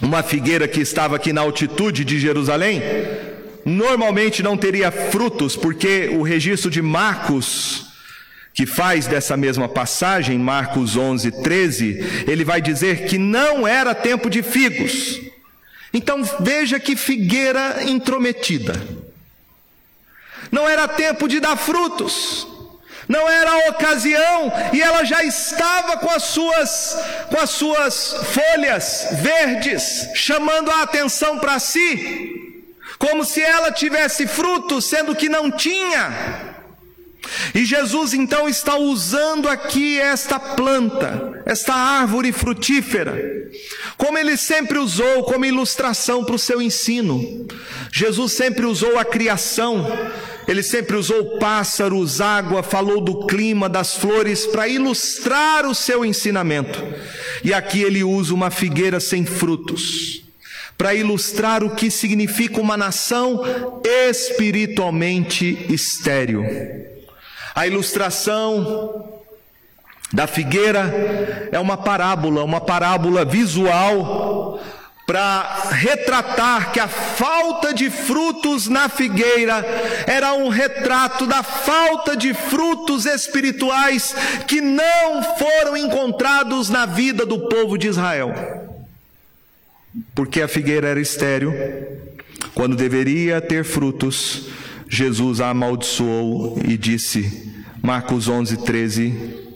Uma 0.00 0.22
figueira 0.22 0.66
que 0.66 0.80
estava 0.80 1.16
aqui 1.16 1.34
na 1.34 1.42
altitude 1.42 2.02
de 2.02 2.18
Jerusalém 2.18 2.80
normalmente 3.66 4.42
não 4.42 4.56
teria 4.56 4.90
frutos, 4.90 5.54
porque 5.54 6.08
o 6.14 6.22
registro 6.22 6.70
de 6.70 6.80
Marcos 6.80 7.90
que 8.54 8.64
faz 8.64 9.06
dessa 9.06 9.36
mesma 9.36 9.68
passagem, 9.68 10.38
Marcos 10.38 10.96
11, 10.96 11.42
13, 11.42 12.24
ele 12.26 12.42
vai 12.42 12.62
dizer 12.62 13.04
que 13.04 13.18
não 13.18 13.68
era 13.68 13.94
tempo 13.94 14.30
de 14.30 14.42
figos. 14.42 15.30
Então 15.92 16.22
veja 16.40 16.78
que 16.78 16.94
figueira 16.96 17.82
intrometida. 17.82 18.74
Não 20.50 20.68
era 20.68 20.88
tempo 20.88 21.28
de 21.28 21.40
dar 21.40 21.56
frutos. 21.56 22.46
Não 23.08 23.28
era 23.28 23.50
a 23.50 23.70
ocasião 23.70 24.52
e 24.72 24.80
ela 24.80 25.02
já 25.02 25.24
estava 25.24 25.96
com 25.96 26.08
as 26.08 26.22
suas 26.22 26.96
com 27.28 27.40
as 27.40 27.50
suas 27.50 28.14
folhas 28.32 29.08
verdes 29.14 30.10
chamando 30.14 30.70
a 30.70 30.82
atenção 30.82 31.40
para 31.40 31.58
si, 31.58 32.70
como 33.00 33.24
se 33.24 33.42
ela 33.42 33.72
tivesse 33.72 34.28
frutos, 34.28 34.84
sendo 34.84 35.16
que 35.16 35.28
não 35.28 35.50
tinha. 35.50 36.49
E 37.54 37.64
Jesus 37.64 38.14
então 38.14 38.48
está 38.48 38.76
usando 38.76 39.48
aqui 39.48 39.98
esta 39.98 40.38
planta, 40.38 41.42
esta 41.44 41.74
árvore 41.74 42.32
frutífera, 42.32 43.50
como 43.96 44.18
ele 44.18 44.36
sempre 44.36 44.78
usou 44.78 45.24
como 45.24 45.44
ilustração 45.44 46.24
para 46.24 46.34
o 46.34 46.38
seu 46.38 46.62
ensino. 46.62 47.46
Jesus 47.92 48.32
sempre 48.32 48.66
usou 48.66 48.98
a 48.98 49.04
criação, 49.04 49.86
ele 50.46 50.62
sempre 50.62 50.96
usou 50.96 51.38
pássaros, 51.38 52.20
água, 52.20 52.62
falou 52.62 53.00
do 53.00 53.26
clima, 53.26 53.68
das 53.68 53.96
flores, 53.96 54.46
para 54.46 54.68
ilustrar 54.68 55.66
o 55.66 55.74
seu 55.74 56.04
ensinamento. 56.04 56.82
E 57.42 57.52
aqui 57.52 57.82
ele 57.82 58.04
usa 58.04 58.32
uma 58.32 58.50
figueira 58.50 59.00
sem 59.00 59.24
frutos, 59.24 60.22
para 60.78 60.94
ilustrar 60.94 61.64
o 61.64 61.74
que 61.74 61.90
significa 61.90 62.60
uma 62.60 62.76
nação 62.76 63.42
espiritualmente 63.84 65.66
estéril. 65.68 66.44
A 67.60 67.66
ilustração 67.66 69.20
da 70.10 70.26
figueira 70.26 71.50
é 71.52 71.60
uma 71.60 71.76
parábola, 71.76 72.42
uma 72.42 72.58
parábola 72.58 73.22
visual 73.22 74.58
para 75.06 75.68
retratar 75.72 76.72
que 76.72 76.80
a 76.80 76.88
falta 76.88 77.74
de 77.74 77.90
frutos 77.90 78.66
na 78.66 78.88
figueira 78.88 79.62
era 80.06 80.32
um 80.32 80.48
retrato 80.48 81.26
da 81.26 81.42
falta 81.42 82.16
de 82.16 82.32
frutos 82.32 83.04
espirituais 83.04 84.14
que 84.46 84.62
não 84.62 85.22
foram 85.22 85.76
encontrados 85.76 86.70
na 86.70 86.86
vida 86.86 87.26
do 87.26 87.40
povo 87.40 87.76
de 87.76 87.88
Israel. 87.88 88.32
Porque 90.14 90.40
a 90.40 90.48
figueira 90.48 90.88
era 90.88 91.00
estéril, 91.00 91.52
quando 92.54 92.74
deveria 92.74 93.38
ter 93.38 93.64
frutos, 93.64 94.48
Jesus 94.88 95.42
a 95.42 95.50
amaldiçoou 95.50 96.58
e 96.66 96.76
disse, 96.76 97.49
Marcos 97.82 98.28
11, 98.28 98.58
13, 98.58 99.14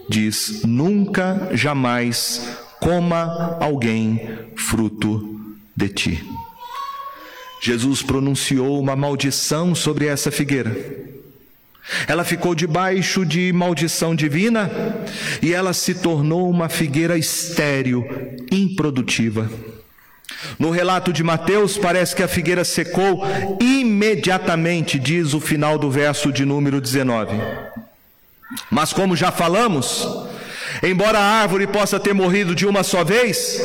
diz: 0.09 0.63
Nunca, 0.65 1.51
jamais 1.53 2.49
coma 2.81 3.57
alguém 3.61 4.39
fruto 4.57 5.57
de 5.77 5.89
ti. 5.89 6.25
Jesus 7.61 8.03
pronunciou 8.03 8.79
uma 8.79 8.95
maldição 8.95 9.75
sobre 9.75 10.07
essa 10.07 10.31
figueira. 10.31 10.75
Ela 12.07 12.25
ficou 12.25 12.55
debaixo 12.55 13.27
de 13.27 13.53
maldição 13.53 14.15
divina 14.15 14.71
e 15.43 15.53
ela 15.53 15.73
se 15.73 15.95
tornou 15.95 16.49
uma 16.49 16.69
figueira 16.69 17.17
estéril, 17.19 18.07
improdutiva. 18.51 19.51
No 20.59 20.71
relato 20.71 21.13
de 21.13 21.23
Mateus, 21.23 21.77
parece 21.77 22.17
que 22.17 22.23
a 22.23 22.29
figueira 22.29 22.65
secou 22.65 23.23
imediatamente, 23.61 24.99
diz 24.99 25.35
o 25.35 25.41
final 25.41 25.79
do 25.79 25.91
verso 25.91 26.33
de 26.33 26.45
número 26.45 26.81
19. 26.81 27.37
Mas, 28.71 28.93
como 28.93 29.17
já 29.17 29.31
falamos, 29.31 30.07
embora 30.83 31.19
a 31.19 31.41
árvore 31.43 31.67
possa 31.67 31.99
ter 31.99 32.15
morrido 32.15 32.55
de 32.55 32.67
uma 32.67 32.83
só 32.83 33.03
vez, 33.05 33.61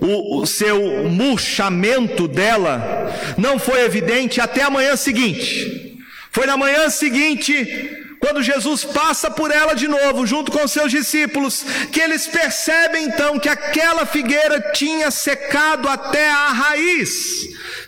o, 0.00 0.40
o, 0.40 0.46
seu 0.46 1.08
murchamento 1.08 2.26
dela 2.26 3.12
não 3.38 3.58
foi 3.58 3.82
evidente 3.82 4.40
até 4.40 4.62
a 4.62 4.70
manhã 4.70 4.96
seguinte. 4.96 5.98
Foi 6.30 6.46
na 6.46 6.56
manhã 6.56 6.88
seguinte 6.90 7.98
quando 8.18 8.42
Jesus 8.42 8.84
passa 8.84 9.28
por 9.30 9.50
ela 9.50 9.74
de 9.74 9.88
novo, 9.88 10.24
junto 10.24 10.52
com 10.52 10.66
seus 10.68 10.92
discípulos, 10.92 11.64
que 11.90 12.00
eles 12.00 12.26
percebem 12.28 13.06
então 13.06 13.38
que 13.38 13.48
aquela 13.48 14.06
figueira 14.06 14.60
tinha 14.72 15.10
secado 15.10 15.88
até 15.88 16.30
a 16.30 16.48
raiz, 16.48 17.10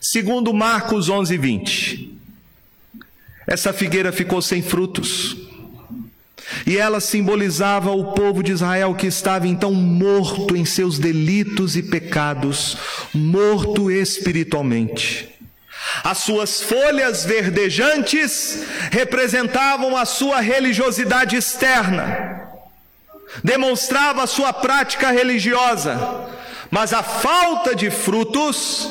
segundo 0.00 0.52
Marcos 0.52 1.08
11, 1.08 1.36
20. 1.36 2.18
Essa 3.46 3.72
figueira 3.72 4.10
ficou 4.10 4.42
sem 4.42 4.60
frutos. 4.60 5.36
E 6.66 6.78
ela 6.78 7.00
simbolizava 7.00 7.90
o 7.90 8.12
povo 8.12 8.42
de 8.42 8.52
Israel 8.52 8.94
que 8.94 9.06
estava 9.06 9.46
então 9.46 9.73
morto 9.73 10.56
em 10.56 10.64
seus 10.64 10.99
delitos 10.99 11.76
e 11.76 11.82
pecados, 11.82 12.76
morto 13.12 13.90
espiritualmente. 13.90 15.34
As 16.02 16.18
suas 16.18 16.62
folhas 16.62 17.25
verdejantes 17.25 18.64
representavam 18.90 19.96
a 19.96 20.05
sua 20.05 20.40
religiosidade 20.40 21.37
externa, 21.37 22.48
demonstrava 23.42 24.22
a 24.22 24.26
sua 24.26 24.52
prática 24.52 25.11
religiosa, 25.11 26.28
mas 26.70 26.92
a 26.92 27.02
falta 27.02 27.74
de 27.74 27.90
frutos 27.90 28.90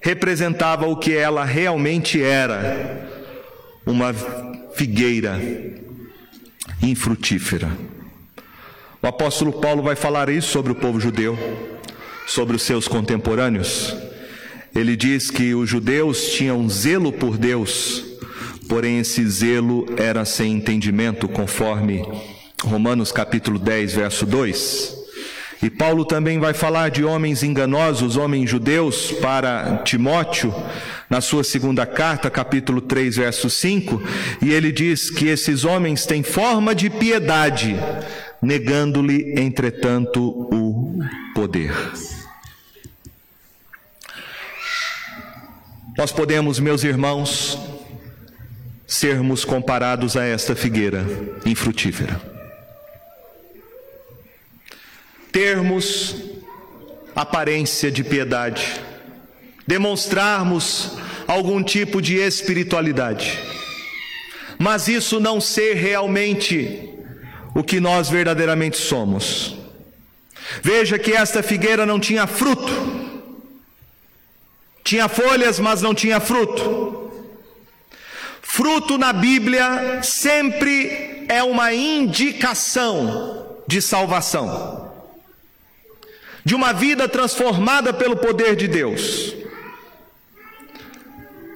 representava 0.00 0.86
o 0.86 0.96
que 0.96 1.14
ela 1.14 1.44
realmente 1.44 2.22
era: 2.22 3.08
uma 3.86 4.12
figueira 4.74 5.38
infrutífera. 6.84 7.70
O 9.02 9.06
apóstolo 9.06 9.52
Paulo 9.52 9.82
vai 9.82 9.96
falar 9.96 10.28
isso 10.28 10.48
sobre 10.48 10.72
o 10.72 10.74
povo 10.74 11.00
judeu, 11.00 11.38
sobre 12.26 12.56
os 12.56 12.62
seus 12.62 12.88
contemporâneos. 12.88 13.94
Ele 14.74 14.96
diz 14.96 15.30
que 15.30 15.54
os 15.54 15.68
judeus 15.68 16.30
tinham 16.30 16.68
zelo 16.68 17.12
por 17.12 17.36
Deus, 17.36 18.04
porém 18.68 18.98
esse 18.98 19.26
zelo 19.28 19.86
era 19.96 20.24
sem 20.24 20.52
entendimento, 20.52 21.28
conforme 21.28 22.02
Romanos 22.62 23.12
capítulo 23.12 23.58
10, 23.58 23.92
verso 23.94 24.24
2. 24.26 25.03
E 25.62 25.70
Paulo 25.70 26.04
também 26.04 26.38
vai 26.38 26.52
falar 26.52 26.90
de 26.90 27.04
homens 27.04 27.42
enganosos, 27.42 28.16
homens 28.16 28.50
judeus, 28.50 29.12
para 29.12 29.78
Timóteo, 29.78 30.54
na 31.08 31.20
sua 31.20 31.44
segunda 31.44 31.86
carta, 31.86 32.30
capítulo 32.30 32.80
3, 32.80 33.16
verso 33.16 33.48
5, 33.48 34.02
e 34.42 34.52
ele 34.52 34.72
diz 34.72 35.10
que 35.10 35.28
esses 35.28 35.64
homens 35.64 36.06
têm 36.06 36.22
forma 36.22 36.74
de 36.74 36.90
piedade, 36.90 37.76
negando-lhe, 38.42 39.34
entretanto, 39.38 40.20
o 40.22 40.98
poder. 41.34 41.72
Nós 45.96 46.10
podemos, 46.10 46.58
meus 46.58 46.82
irmãos, 46.82 47.58
sermos 48.86 49.44
comparados 49.44 50.16
a 50.16 50.24
esta 50.24 50.56
figueira 50.56 51.04
infrutífera. 51.46 52.33
Termos 55.34 56.14
aparência 57.12 57.90
de 57.90 58.04
piedade, 58.04 58.80
demonstrarmos 59.66 60.92
algum 61.26 61.60
tipo 61.60 62.00
de 62.00 62.14
espiritualidade, 62.14 63.36
mas 64.56 64.86
isso 64.86 65.18
não 65.18 65.40
ser 65.40 65.74
realmente 65.74 66.88
o 67.52 67.64
que 67.64 67.80
nós 67.80 68.08
verdadeiramente 68.08 68.76
somos. 68.76 69.56
Veja 70.62 71.00
que 71.00 71.10
esta 71.10 71.42
figueira 71.42 71.84
não 71.84 71.98
tinha 71.98 72.28
fruto, 72.28 72.72
tinha 74.84 75.08
folhas, 75.08 75.58
mas 75.58 75.82
não 75.82 75.92
tinha 75.92 76.20
fruto. 76.20 77.10
Fruto 78.40 78.96
na 78.96 79.12
Bíblia 79.12 80.00
sempre 80.00 81.24
é 81.28 81.42
uma 81.42 81.74
indicação 81.74 83.56
de 83.66 83.82
salvação, 83.82 84.83
de 86.44 86.54
uma 86.54 86.72
vida 86.72 87.08
transformada 87.08 87.92
pelo 87.92 88.16
poder 88.16 88.54
de 88.54 88.68
Deus. 88.68 89.34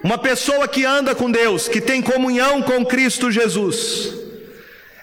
Uma 0.02 0.16
pessoa 0.16 0.66
que 0.66 0.84
anda 0.84 1.14
com 1.14 1.30
Deus, 1.30 1.68
que 1.68 1.80
tem 1.80 2.00
comunhão 2.00 2.62
com 2.62 2.84
Cristo 2.84 3.30
Jesus, 3.30 4.14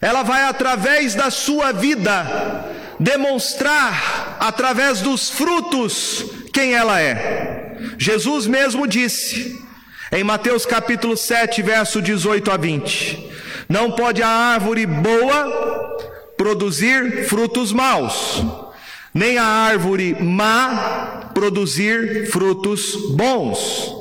ela 0.02 0.24
vai 0.24 0.43
através 0.43 1.13
da 1.13 1.30
sua 1.30 1.71
vida 1.71 2.65
demonstrar 3.00 4.38
através 4.39 5.02
dos 5.02 5.30
frutos 5.30 6.26
quem 6.54 6.74
ela 6.74 7.02
é. 7.02 7.76
Jesus 7.98 8.48
mesmo 8.48 8.88
disse, 8.88 9.62
em 10.12 10.24
Mateus 10.24 10.65
capítulo 10.65 11.17
7, 11.17 11.62
verso 11.62 12.02
18 12.02 12.52
a 12.52 12.58
20: 12.58 13.32
Não 13.67 13.91
pode 13.91 14.24
a 14.24 14.28
árvore 14.28 14.86
boa 14.86 15.98
produzir 16.38 17.28
frutos 17.28 17.74
maus, 17.74 18.43
nem 19.15 19.38
a 19.38 19.45
árvore 19.45 20.13
má 20.21 21.32
produzir 21.34 22.30
frutos 22.30 22.97
bons. 23.12 23.95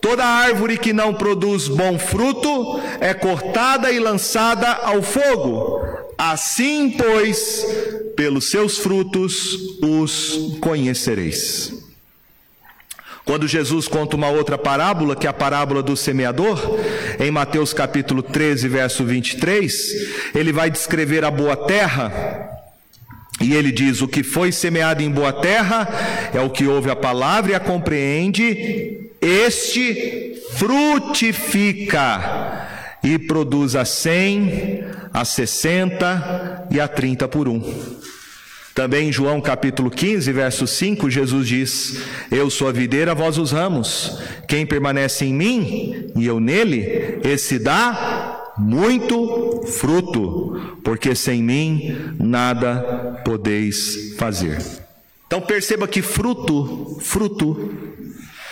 Toda 0.00 0.24
árvore 0.24 0.76
que 0.76 0.92
não 0.92 1.14
produz 1.14 1.68
bom 1.68 1.96
fruto 1.96 2.80
é 3.00 3.14
cortada 3.14 3.92
e 3.92 4.00
lançada 4.00 4.68
ao 4.72 5.02
fogo. 5.02 5.80
Assim, 6.18 6.90
pois, 6.90 7.64
pelos 8.16 8.50
seus 8.50 8.78
frutos 8.78 9.78
os 9.80 10.58
conhecereis. 10.60 11.72
Quando 13.24 13.46
Jesus 13.46 13.86
conta 13.86 14.16
uma 14.16 14.30
outra 14.30 14.58
parábola, 14.58 15.14
que 15.14 15.28
é 15.28 15.30
a 15.30 15.32
parábola 15.32 15.82
do 15.82 15.96
semeador, 15.96 16.58
em 17.20 17.30
Mateus 17.30 17.72
capítulo 17.72 18.22
13, 18.22 18.68
verso 18.68 19.04
23, 19.04 19.74
ele 20.34 20.52
vai 20.52 20.70
descrever 20.70 21.24
a 21.24 21.30
boa 21.30 21.56
terra. 21.56 22.55
E 23.46 23.54
ele 23.54 23.70
diz: 23.70 24.02
O 24.02 24.08
que 24.08 24.24
foi 24.24 24.50
semeado 24.50 25.04
em 25.04 25.10
boa 25.10 25.32
terra 25.32 25.88
é 26.34 26.40
o 26.40 26.50
que 26.50 26.66
ouve 26.66 26.90
a 26.90 26.96
palavra 26.96 27.52
e 27.52 27.54
a 27.54 27.60
compreende, 27.60 28.98
este 29.20 30.34
frutifica 30.54 32.16
e 33.04 33.16
produz 33.20 33.76
a 33.76 33.84
cem, 33.84 34.82
a 35.12 35.24
sessenta 35.24 36.66
e 36.72 36.80
a 36.80 36.88
trinta 36.88 37.28
por 37.28 37.46
um. 37.46 37.62
Também 38.74 39.08
em 39.08 39.12
João 39.12 39.40
capítulo 39.40 39.90
15, 39.90 40.32
verso 40.32 40.66
5, 40.66 41.08
Jesus 41.08 41.46
diz: 41.46 42.02
Eu 42.32 42.50
sou 42.50 42.68
a 42.68 42.72
videira, 42.72 43.14
vós 43.14 43.38
os 43.38 43.52
ramos. 43.52 44.18
Quem 44.48 44.66
permanece 44.66 45.24
em 45.24 45.32
mim 45.32 46.10
e 46.16 46.26
eu 46.26 46.40
nele, 46.40 47.20
esse 47.22 47.60
dá 47.60 48.35
muito 48.58 49.62
fruto, 49.66 50.78
porque 50.82 51.14
sem 51.14 51.42
mim 51.42 52.14
nada 52.18 53.20
podeis 53.24 54.14
fazer. 54.16 54.58
Então 55.26 55.40
perceba 55.40 55.88
que 55.88 56.02
fruto, 56.02 56.98
fruto, 57.00 57.72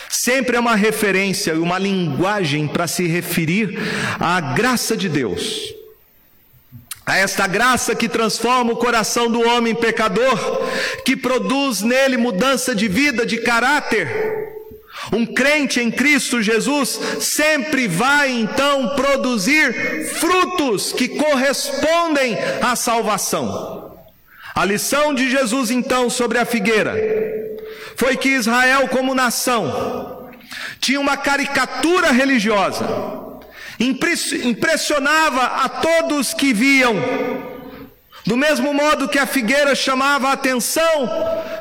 sempre 0.08 0.56
é 0.56 0.60
uma 0.60 0.74
referência 0.74 1.52
e 1.52 1.58
uma 1.58 1.78
linguagem 1.78 2.66
para 2.66 2.86
se 2.86 3.06
referir 3.06 3.78
à 4.18 4.40
graça 4.40 4.96
de 4.96 5.08
Deus 5.08 5.74
a 7.06 7.16
esta 7.16 7.46
graça 7.46 7.94
que 7.94 8.08
transforma 8.08 8.72
o 8.72 8.76
coração 8.76 9.30
do 9.30 9.40
homem 9.40 9.74
pecador, 9.74 10.38
que 11.04 11.14
produz 11.16 11.82
nele 11.82 12.16
mudança 12.16 12.74
de 12.74 12.88
vida, 12.88 13.26
de 13.26 13.38
caráter. 13.38 14.53
Um 15.12 15.26
crente 15.26 15.80
em 15.80 15.90
Cristo 15.90 16.42
Jesus 16.42 17.00
sempre 17.20 17.86
vai 17.86 18.30
então 18.30 18.94
produzir 18.94 20.06
frutos 20.14 20.92
que 20.92 21.08
correspondem 21.08 22.36
à 22.62 22.74
salvação. 22.74 23.96
A 24.54 24.64
lição 24.64 25.12
de 25.14 25.30
Jesus 25.30 25.70
então 25.70 26.08
sobre 26.08 26.38
a 26.38 26.44
figueira 26.44 26.94
foi 27.96 28.16
que 28.16 28.30
Israel, 28.30 28.88
como 28.88 29.14
nação, 29.14 30.30
tinha 30.80 31.00
uma 31.00 31.16
caricatura 31.16 32.10
religiosa 32.10 33.24
impressionava 33.78 35.42
a 35.42 35.68
todos 35.68 36.32
que 36.32 36.52
viam. 36.52 36.94
Do 38.26 38.36
mesmo 38.36 38.72
modo 38.72 39.08
que 39.08 39.18
a 39.18 39.26
figueira 39.26 39.74
chamava 39.74 40.28
a 40.28 40.32
atenção 40.32 41.08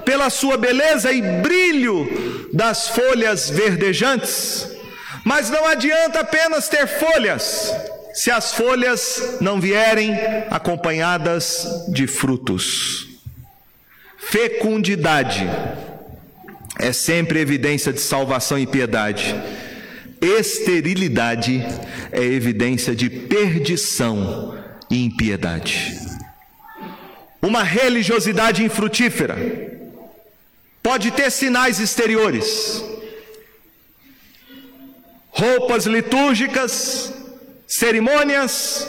pela 0.05 0.29
sua 0.29 0.57
beleza 0.57 1.11
e 1.11 1.21
brilho 1.21 2.22
das 2.53 2.87
folhas 2.89 3.49
verdejantes. 3.49 4.69
Mas 5.25 5.49
não 5.49 5.65
adianta 5.65 6.19
apenas 6.19 6.69
ter 6.69 6.85
folhas, 6.85 7.73
se 8.13 8.29
as 8.29 8.53
folhas 8.53 9.37
não 9.41 9.59
vierem 9.59 10.13
acompanhadas 10.51 11.65
de 11.87 12.05
frutos. 12.05 13.07
Fecundidade 14.19 15.49
é 16.79 16.93
sempre 16.93 17.39
evidência 17.39 17.91
de 17.91 17.99
salvação 17.99 18.59
e 18.59 18.67
piedade. 18.67 19.35
Esterilidade 20.21 21.65
é 22.11 22.21
evidência 22.21 22.95
de 22.95 23.09
perdição 23.09 24.57
e 24.89 25.03
impiedade. 25.05 25.99
Uma 27.41 27.63
religiosidade 27.63 28.63
infrutífera 28.63 29.72
pode 30.83 31.11
ter 31.11 31.31
sinais 31.31 31.79
exteriores, 31.79 32.83
roupas 35.29 35.85
litúrgicas, 35.85 37.13
cerimônias, 37.65 38.87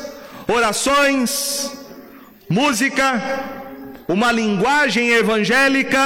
orações, 0.49 1.71
música, 2.49 3.23
uma 4.09 4.33
linguagem 4.33 5.11
evangélica, 5.11 6.03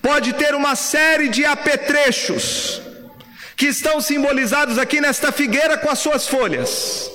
pode 0.00 0.32
ter 0.32 0.54
uma 0.54 0.74
série 0.74 1.28
de 1.28 1.44
apetrechos 1.44 2.80
que 3.56 3.66
estão 3.66 4.00
simbolizados 4.00 4.78
aqui 4.78 5.00
nesta 5.00 5.30
figueira 5.30 5.76
com 5.78 5.90
as 5.90 5.98
suas 5.98 6.26
folhas. 6.26 7.10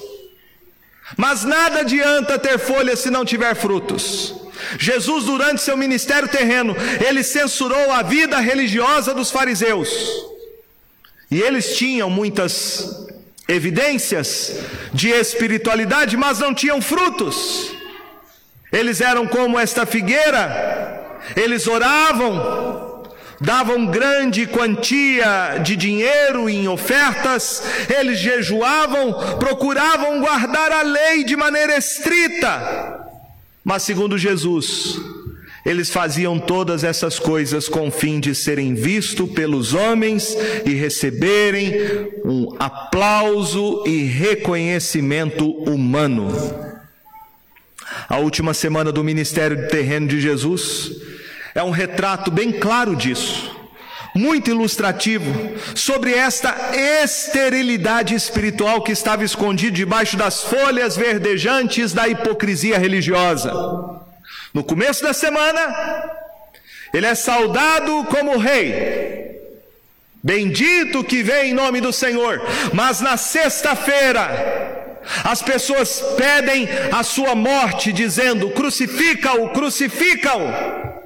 Mas 1.16 1.44
nada 1.44 1.82
adianta 1.82 2.38
ter 2.38 2.58
folhas 2.58 3.00
se 3.00 3.10
não 3.10 3.24
tiver 3.24 3.56
frutos. 3.56 4.36
Jesus, 4.78 5.26
durante 5.26 5.62
seu 5.62 5.78
ministério 5.78 6.28
terreno, 6.28 6.76
ele 7.08 7.24
censurou 7.24 7.92
a 7.92 8.02
vida 8.02 8.40
religiosa 8.40 9.14
dos 9.14 9.32
fariseus. 9.32 9.90
E 11.30 11.42
eles 11.42 11.78
tinham 11.78 12.10
muitas 12.10 13.08
evidências 13.48 14.60
de 14.94 15.10
espiritualidade, 15.10 16.18
mas 16.18 16.40
não 16.40 16.54
tinham 16.54 16.82
frutos. 16.82 17.72
Eles 18.72 19.00
eram 19.00 19.26
como 19.26 19.58
esta 19.58 19.86
figueira, 19.86 21.20
eles 21.36 21.68
oravam, 21.68 22.87
davam 23.40 23.86
grande 23.86 24.48
quantia 24.48 25.60
de 25.64 25.76
dinheiro 25.76 26.50
em 26.50 26.68
ofertas, 26.68 27.64
eles 27.98 28.20
jejuavam, 28.20 29.38
procuravam 29.38 30.20
guardar 30.20 30.72
a 30.72 30.82
lei 30.82 31.24
de 31.24 31.36
maneira 31.36 31.78
estrita. 31.78 33.06
Mas, 33.64 33.84
segundo 33.84 34.18
Jesus, 34.18 35.00
eles 35.66 35.90
faziam 35.90 36.40
todas 36.40 36.86
essas 36.86 37.20
coisas 37.20 37.68
com 37.68 37.90
o 37.90 37.92
fim 37.92 38.20
de 38.20 38.34
serem 38.34 38.74
vistos 38.74 39.30
pelos 39.32 39.74
homens 39.74 40.36
e 40.66 40.74
receberem 40.74 41.74
um 42.24 42.56
aplauso 42.58 43.84
e 43.86 44.04
reconhecimento 44.04 45.46
humano. 45.70 46.32
A 48.08 48.18
última 48.18 48.54
semana 48.54 48.92
do 48.94 49.04
ministério 49.04 49.68
terreno 49.68 50.08
de 50.08 50.22
Jesus, 50.22 51.02
é 51.58 51.64
um 51.64 51.72
retrato 51.72 52.30
bem 52.30 52.52
claro 52.52 52.96
disso, 52.96 53.52
muito 54.14 54.52
ilustrativo, 54.52 55.34
sobre 55.74 56.14
esta 56.14 56.56
esterilidade 57.04 58.14
espiritual 58.14 58.84
que 58.84 58.92
estava 58.92 59.24
escondida 59.24 59.72
debaixo 59.72 60.16
das 60.16 60.44
folhas 60.44 60.96
verdejantes 60.96 61.94
da 61.94 62.08
hipocrisia 62.08 62.78
religiosa. 62.78 63.52
No 64.54 64.64
começo 64.64 65.02
da 65.02 65.14
semana, 65.14 66.04
ele 66.94 67.08
é 67.08 67.16
saudado 67.16 68.04
como 68.06 68.38
rei. 68.38 69.42
Bendito 70.24 71.04
que 71.04 71.24
vem 71.24 71.50
em 71.50 71.54
nome 71.56 71.82
do 71.82 71.92
Senhor. 71.92 72.40
Mas 72.72 73.02
na 73.02 73.18
sexta-feira, 73.18 75.02
as 75.24 75.42
pessoas 75.42 76.04
pedem 76.16 76.70
a 76.92 77.02
sua 77.02 77.34
morte, 77.34 77.92
dizendo: 77.92 78.52
crucifica-o, 78.52 79.50
crucifica-o. 79.50 80.97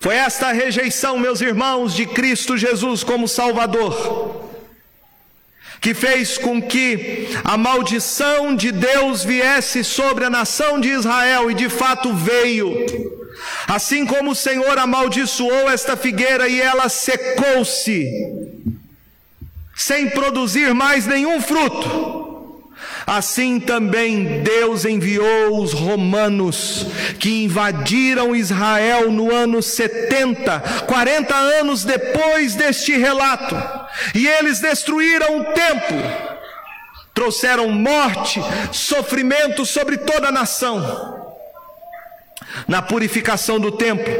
Foi 0.00 0.14
esta 0.14 0.52
rejeição, 0.52 1.18
meus 1.18 1.40
irmãos, 1.40 1.94
de 1.94 2.06
Cristo 2.06 2.56
Jesus 2.56 3.02
como 3.02 3.26
Salvador, 3.26 4.48
que 5.80 5.92
fez 5.92 6.38
com 6.38 6.62
que 6.62 7.28
a 7.44 7.56
maldição 7.56 8.54
de 8.54 8.70
Deus 8.70 9.24
viesse 9.24 9.82
sobre 9.82 10.24
a 10.24 10.30
nação 10.30 10.80
de 10.80 10.88
Israel, 10.88 11.50
e 11.50 11.54
de 11.54 11.68
fato 11.68 12.12
veio. 12.14 13.18
Assim 13.66 14.06
como 14.06 14.32
o 14.32 14.36
Senhor 14.36 14.78
amaldiçoou 14.78 15.68
esta 15.70 15.96
figueira 15.96 16.48
e 16.48 16.60
ela 16.60 16.88
secou-se, 16.88 18.08
sem 19.76 20.10
produzir 20.10 20.74
mais 20.74 21.06
nenhum 21.06 21.40
fruto, 21.40 22.27
Assim 23.08 23.58
também 23.58 24.42
Deus 24.42 24.84
enviou 24.84 25.62
os 25.62 25.72
romanos 25.72 26.84
que 27.18 27.44
invadiram 27.44 28.36
Israel 28.36 29.10
no 29.10 29.34
ano 29.34 29.62
70, 29.62 30.84
40 30.86 31.34
anos 31.34 31.84
depois 31.84 32.54
deste 32.54 32.94
relato, 32.98 33.56
e 34.14 34.28
eles 34.28 34.60
destruíram 34.60 35.40
o 35.40 35.44
templo, 35.54 35.96
trouxeram 37.14 37.70
morte, 37.70 38.42
sofrimento 38.72 39.64
sobre 39.64 39.96
toda 39.96 40.28
a 40.28 40.32
nação. 40.32 41.16
Na 42.66 42.82
purificação 42.82 43.58
do 43.58 43.72
templo, 43.72 44.12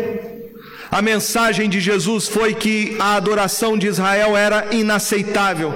a 0.90 1.02
mensagem 1.02 1.68
de 1.68 1.80
Jesus 1.80 2.28
foi 2.28 2.54
que 2.54 2.96
a 2.98 3.14
adoração 3.16 3.76
de 3.76 3.86
Israel 3.86 4.36
era 4.36 4.74
inaceitável. 4.74 5.72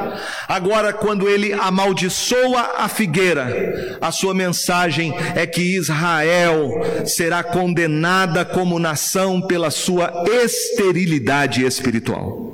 Agora, 0.48 0.92
quando 0.92 1.28
ele 1.28 1.52
amaldiçoa 1.52 2.76
a 2.78 2.88
figueira, 2.88 3.98
a 4.00 4.10
sua 4.10 4.34
mensagem 4.34 5.14
é 5.34 5.46
que 5.46 5.76
Israel 5.76 6.70
será 7.04 7.42
condenada 7.42 8.44
como 8.44 8.78
nação 8.78 9.42
pela 9.42 9.70
sua 9.70 10.24
esterilidade 10.44 11.64
espiritual. 11.64 12.52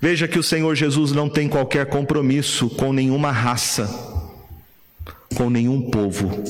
Veja 0.00 0.26
que 0.26 0.38
o 0.38 0.42
Senhor 0.42 0.74
Jesus 0.74 1.12
não 1.12 1.28
tem 1.28 1.48
qualquer 1.48 1.86
compromisso 1.86 2.70
com 2.70 2.92
nenhuma 2.92 3.30
raça, 3.30 3.88
com 5.34 5.50
nenhum 5.50 5.90
povo. 5.90 6.42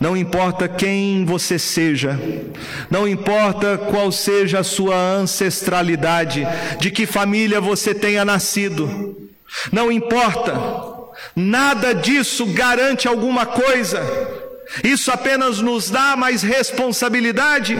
Não 0.00 0.16
importa 0.16 0.68
quem 0.68 1.24
você 1.24 1.58
seja, 1.58 2.18
não 2.90 3.06
importa 3.06 3.78
qual 3.78 4.10
seja 4.10 4.60
a 4.60 4.64
sua 4.64 4.96
ancestralidade, 4.96 6.46
de 6.80 6.90
que 6.90 7.06
família 7.06 7.60
você 7.60 7.94
tenha 7.94 8.24
nascido, 8.24 9.16
não 9.70 9.92
importa, 9.92 10.54
nada 11.36 11.94
disso 11.94 12.46
garante 12.46 13.06
alguma 13.06 13.46
coisa, 13.46 14.00
isso 14.82 15.10
apenas 15.10 15.60
nos 15.60 15.90
dá 15.90 16.16
mais 16.16 16.42
responsabilidade. 16.42 17.76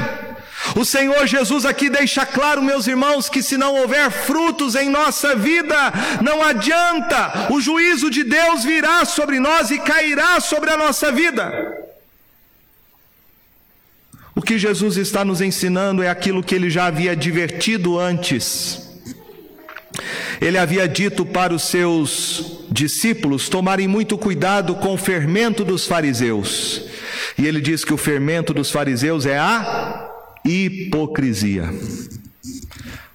O 0.77 0.85
Senhor 0.85 1.27
Jesus 1.27 1.67
aqui 1.67 1.91
deixa 1.91 2.25
claro, 2.25 2.63
meus 2.63 2.87
irmãos, 2.87 3.29
que 3.29 3.43
se 3.43 3.57
não 3.57 3.75
houver 3.75 4.11
frutos 4.11 4.75
em 4.77 4.89
nossa 4.89 5.35
vida, 5.35 5.93
não 6.23 6.43
adianta, 6.43 7.49
o 7.51 7.61
juízo 7.61 8.09
de 8.11 8.23
Deus 8.23 8.63
virá 8.63 9.05
sobre 9.05 9.41
nós 9.41 9.71
e 9.71 9.79
cairá 9.79 10.41
sobre 10.41 10.71
a 10.71 10.77
nossa 10.77 11.11
vida. 11.11 11.82
O 14.43 14.45
que 14.45 14.59
Jesus 14.59 14.97
está 14.97 15.25
nos 15.25 15.41
ensinando 15.41 16.03
é 16.03 16.09
aquilo 16.09 16.43
que 16.43 16.53
ele 16.53 16.69
já 16.69 16.87
havia 16.87 17.13
advertido 17.13 17.97
antes. 17.97 18.91
Ele 20.41 20.59
havia 20.59 20.89
dito 20.89 21.25
para 21.25 21.55
os 21.55 21.63
seus 21.63 22.65
discípulos 22.69 23.49
tomarem 23.49 23.87
muito 23.87 24.19
cuidado 24.19 24.75
com 24.75 24.95
o 24.95 24.99
fermento 24.99 25.65
dos 25.65 25.87
fariseus. 25.87 26.83
E 27.39 27.47
ele 27.47 27.61
diz 27.61 27.85
que 27.85 27.95
o 27.95 27.97
fermento 27.97 28.53
dos 28.53 28.69
fariseus 28.73 29.27
é 29.27 29.39
a 29.39 30.11
hipocrisia. 30.45 31.73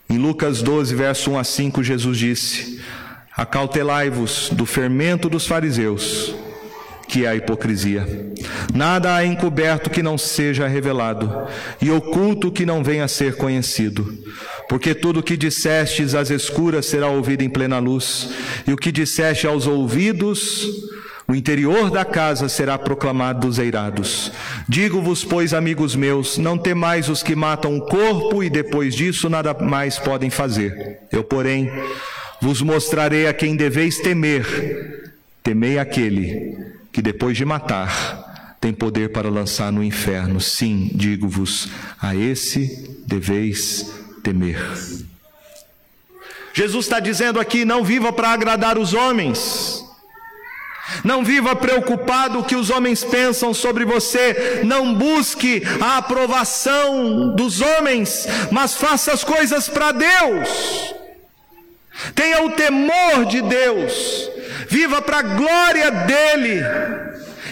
Em 0.09 0.17
Lucas 0.17 0.61
12, 0.61 0.95
verso 0.95 1.31
1 1.31 1.39
a 1.39 1.43
5, 1.43 1.83
Jesus 1.83 2.17
disse: 2.17 2.79
Acautelai-vos 3.35 4.49
do 4.53 4.65
fermento 4.65 5.27
dos 5.27 5.45
fariseus, 5.45 6.33
que 7.07 7.25
é 7.25 7.29
a 7.29 7.35
hipocrisia. 7.35 8.05
Nada 8.73 9.15
há 9.15 9.25
encoberto 9.25 9.89
que 9.89 10.03
não 10.03 10.17
seja 10.17 10.67
revelado, 10.67 11.47
e 11.81 11.89
oculto 11.89 12.51
que 12.51 12.65
não 12.65 12.83
venha 12.83 13.05
a 13.05 13.07
ser 13.07 13.35
conhecido. 13.35 14.17
Porque 14.67 14.93
tudo 14.93 15.21
o 15.21 15.23
que 15.23 15.37
dissestes 15.37 16.13
às 16.13 16.29
escuras 16.29 16.85
será 16.85 17.07
ouvido 17.07 17.41
em 17.43 17.49
plena 17.49 17.79
luz, 17.79 18.29
e 18.67 18.73
o 18.73 18.77
que 18.77 18.91
disseste 18.91 19.47
aos 19.47 19.65
ouvidos, 19.65 20.67
o 21.27 21.35
interior 21.35 21.89
da 21.89 22.05
casa 22.05 22.47
será 22.47 22.77
proclamado 22.77 23.47
dos 23.47 23.59
eirados. 23.59 24.31
Digo-vos, 24.67 25.23
pois, 25.23 25.53
amigos 25.53 25.95
meus, 25.95 26.37
não 26.37 26.57
temais 26.57 27.09
os 27.09 27.23
que 27.23 27.35
matam 27.35 27.77
o 27.77 27.81
corpo 27.81 28.43
e 28.43 28.49
depois 28.49 28.95
disso 28.95 29.29
nada 29.29 29.53
mais 29.53 29.99
podem 29.99 30.29
fazer. 30.29 30.99
Eu, 31.11 31.23
porém, 31.23 31.69
vos 32.41 32.61
mostrarei 32.61 33.27
a 33.27 33.33
quem 33.33 33.55
deveis 33.55 33.97
temer. 33.97 34.45
Temei 35.43 35.79
aquele 35.79 36.76
que 36.97 37.01
depois 37.03 37.37
de 37.37 37.45
matar 37.45 38.55
tem 38.59 38.73
poder 38.73 39.11
para 39.11 39.29
lançar 39.29 39.71
no 39.71 39.83
inferno. 39.83 40.41
Sim, 40.41 40.89
digo-vos, 40.95 41.69
a 42.01 42.15
esse 42.15 43.03
deveis 43.05 43.87
temer. 44.23 44.59
Jesus 46.55 46.85
está 46.87 46.99
dizendo 46.99 47.39
aqui: 47.39 47.63
não 47.63 47.83
viva 47.83 48.11
para 48.11 48.29
agradar 48.29 48.79
os 48.79 48.95
homens. 48.95 49.85
Não 51.03 51.23
viva 51.23 51.55
preocupado 51.55 52.39
o 52.39 52.43
que 52.43 52.55
os 52.55 52.71
homens 52.71 53.03
pensam 53.03 53.53
sobre 53.53 53.85
você, 53.85 54.61
não 54.63 54.95
busque 54.95 55.61
a 55.79 55.97
aprovação 55.97 57.35
dos 57.35 57.61
homens, 57.61 58.25
mas 58.49 58.73
faça 58.73 59.13
as 59.13 59.23
coisas 59.23 59.69
para 59.69 59.91
Deus. 59.91 60.95
Tenha 62.15 62.43
o 62.43 62.51
temor 62.51 63.25
de 63.27 63.41
Deus, 63.43 64.31
viva 64.69 65.01
para 65.01 65.19
a 65.19 65.21
glória 65.21 65.91
dEle. 65.91 66.61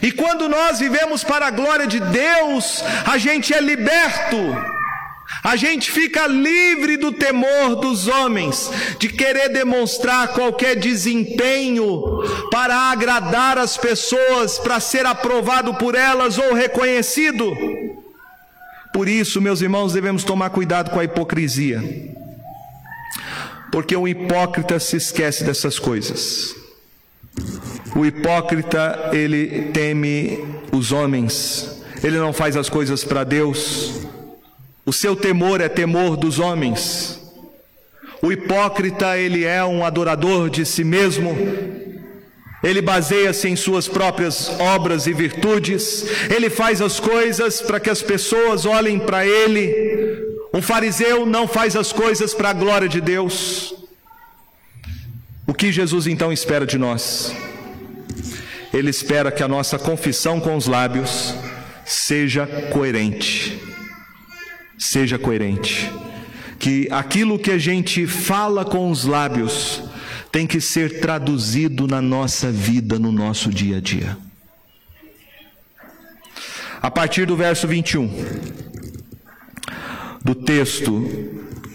E 0.01 0.11
quando 0.11 0.49
nós 0.49 0.79
vivemos 0.79 1.23
para 1.23 1.47
a 1.47 1.51
glória 1.51 1.87
de 1.87 1.99
Deus, 1.99 2.83
a 3.05 3.17
gente 3.17 3.53
é 3.53 3.61
liberto. 3.61 4.37
A 5.43 5.55
gente 5.55 5.91
fica 5.91 6.27
livre 6.27 6.97
do 6.97 7.11
temor 7.11 7.75
dos 7.75 8.07
homens, 8.07 8.69
de 8.99 9.09
querer 9.09 9.49
demonstrar 9.49 10.29
qualquer 10.29 10.75
desempenho 10.75 12.01
para 12.51 12.75
agradar 12.91 13.57
as 13.57 13.77
pessoas, 13.77 14.57
para 14.57 14.79
ser 14.79 15.05
aprovado 15.05 15.75
por 15.75 15.95
elas 15.95 16.37
ou 16.37 16.53
reconhecido. 16.53 17.55
Por 18.93 19.07
isso, 19.07 19.41
meus 19.41 19.61
irmãos, 19.61 19.93
devemos 19.93 20.23
tomar 20.23 20.49
cuidado 20.49 20.89
com 20.91 20.99
a 20.99 21.03
hipocrisia, 21.03 21.83
porque 23.71 23.95
o 23.95 24.07
hipócrita 24.07 24.79
se 24.79 24.97
esquece 24.97 25.43
dessas 25.43 25.77
coisas. 25.77 26.64
O 27.95 28.05
hipócrita, 28.05 29.11
ele 29.13 29.69
teme 29.71 30.43
os 30.69 30.91
homens, 30.91 31.81
ele 32.03 32.17
não 32.17 32.33
faz 32.33 32.57
as 32.57 32.67
coisas 32.67 33.05
para 33.05 33.23
Deus. 33.23 34.05
O 34.85 34.91
seu 34.91 35.15
temor 35.15 35.61
é 35.61 35.69
temor 35.69 36.17
dos 36.17 36.37
homens. 36.37 37.21
O 38.21 38.31
hipócrita, 38.31 39.17
ele 39.17 39.45
é 39.45 39.63
um 39.63 39.85
adorador 39.85 40.49
de 40.49 40.65
si 40.65 40.83
mesmo. 40.83 41.35
Ele 42.61 42.81
baseia-se 42.81 43.47
em 43.47 43.55
suas 43.55 43.87
próprias 43.87 44.49
obras 44.59 45.07
e 45.07 45.13
virtudes. 45.13 46.05
Ele 46.29 46.49
faz 46.49 46.81
as 46.81 46.99
coisas 46.99 47.61
para 47.61 47.79
que 47.79 47.89
as 47.89 48.01
pessoas 48.01 48.65
olhem 48.65 48.99
para 48.99 49.25
ele. 49.25 49.71
Um 50.53 50.61
fariseu 50.61 51.25
não 51.25 51.47
faz 51.47 51.75
as 51.75 51.93
coisas 51.93 52.33
para 52.33 52.49
a 52.49 52.53
glória 52.53 52.89
de 52.89 52.99
Deus. 52.99 53.73
O 55.47 55.53
que 55.53 55.71
Jesus 55.71 56.07
então 56.07 56.33
espera 56.33 56.65
de 56.65 56.77
nós? 56.77 57.33
Ele 58.75 58.89
espera 58.89 59.31
que 59.31 59.41
a 59.41 59.47
nossa 59.47 59.79
confissão 59.79 60.39
com 60.39 60.55
os 60.55 60.67
lábios 60.67 61.33
seja 61.85 62.45
coerente 62.71 63.65
seja 64.77 65.17
coerente. 65.17 65.91
Que 66.59 66.87
aquilo 66.91 67.39
que 67.39 67.51
a 67.51 67.57
gente 67.57 68.07
fala 68.07 68.63
com 68.63 68.89
os 68.89 69.05
lábios 69.05 69.83
tem 70.31 70.45
que 70.47 70.59
ser 70.59 70.99
traduzido 70.99 71.87
na 71.87 72.01
nossa 72.01 72.51
vida, 72.51 72.99
no 72.99 73.11
nosso 73.11 73.49
dia 73.49 73.77
a 73.77 73.81
dia. 73.81 74.17
A 76.81 76.91
partir 76.91 77.25
do 77.25 77.35
verso 77.35 77.67
21 77.67 78.09
do 80.23 80.35
texto, 80.35 81.03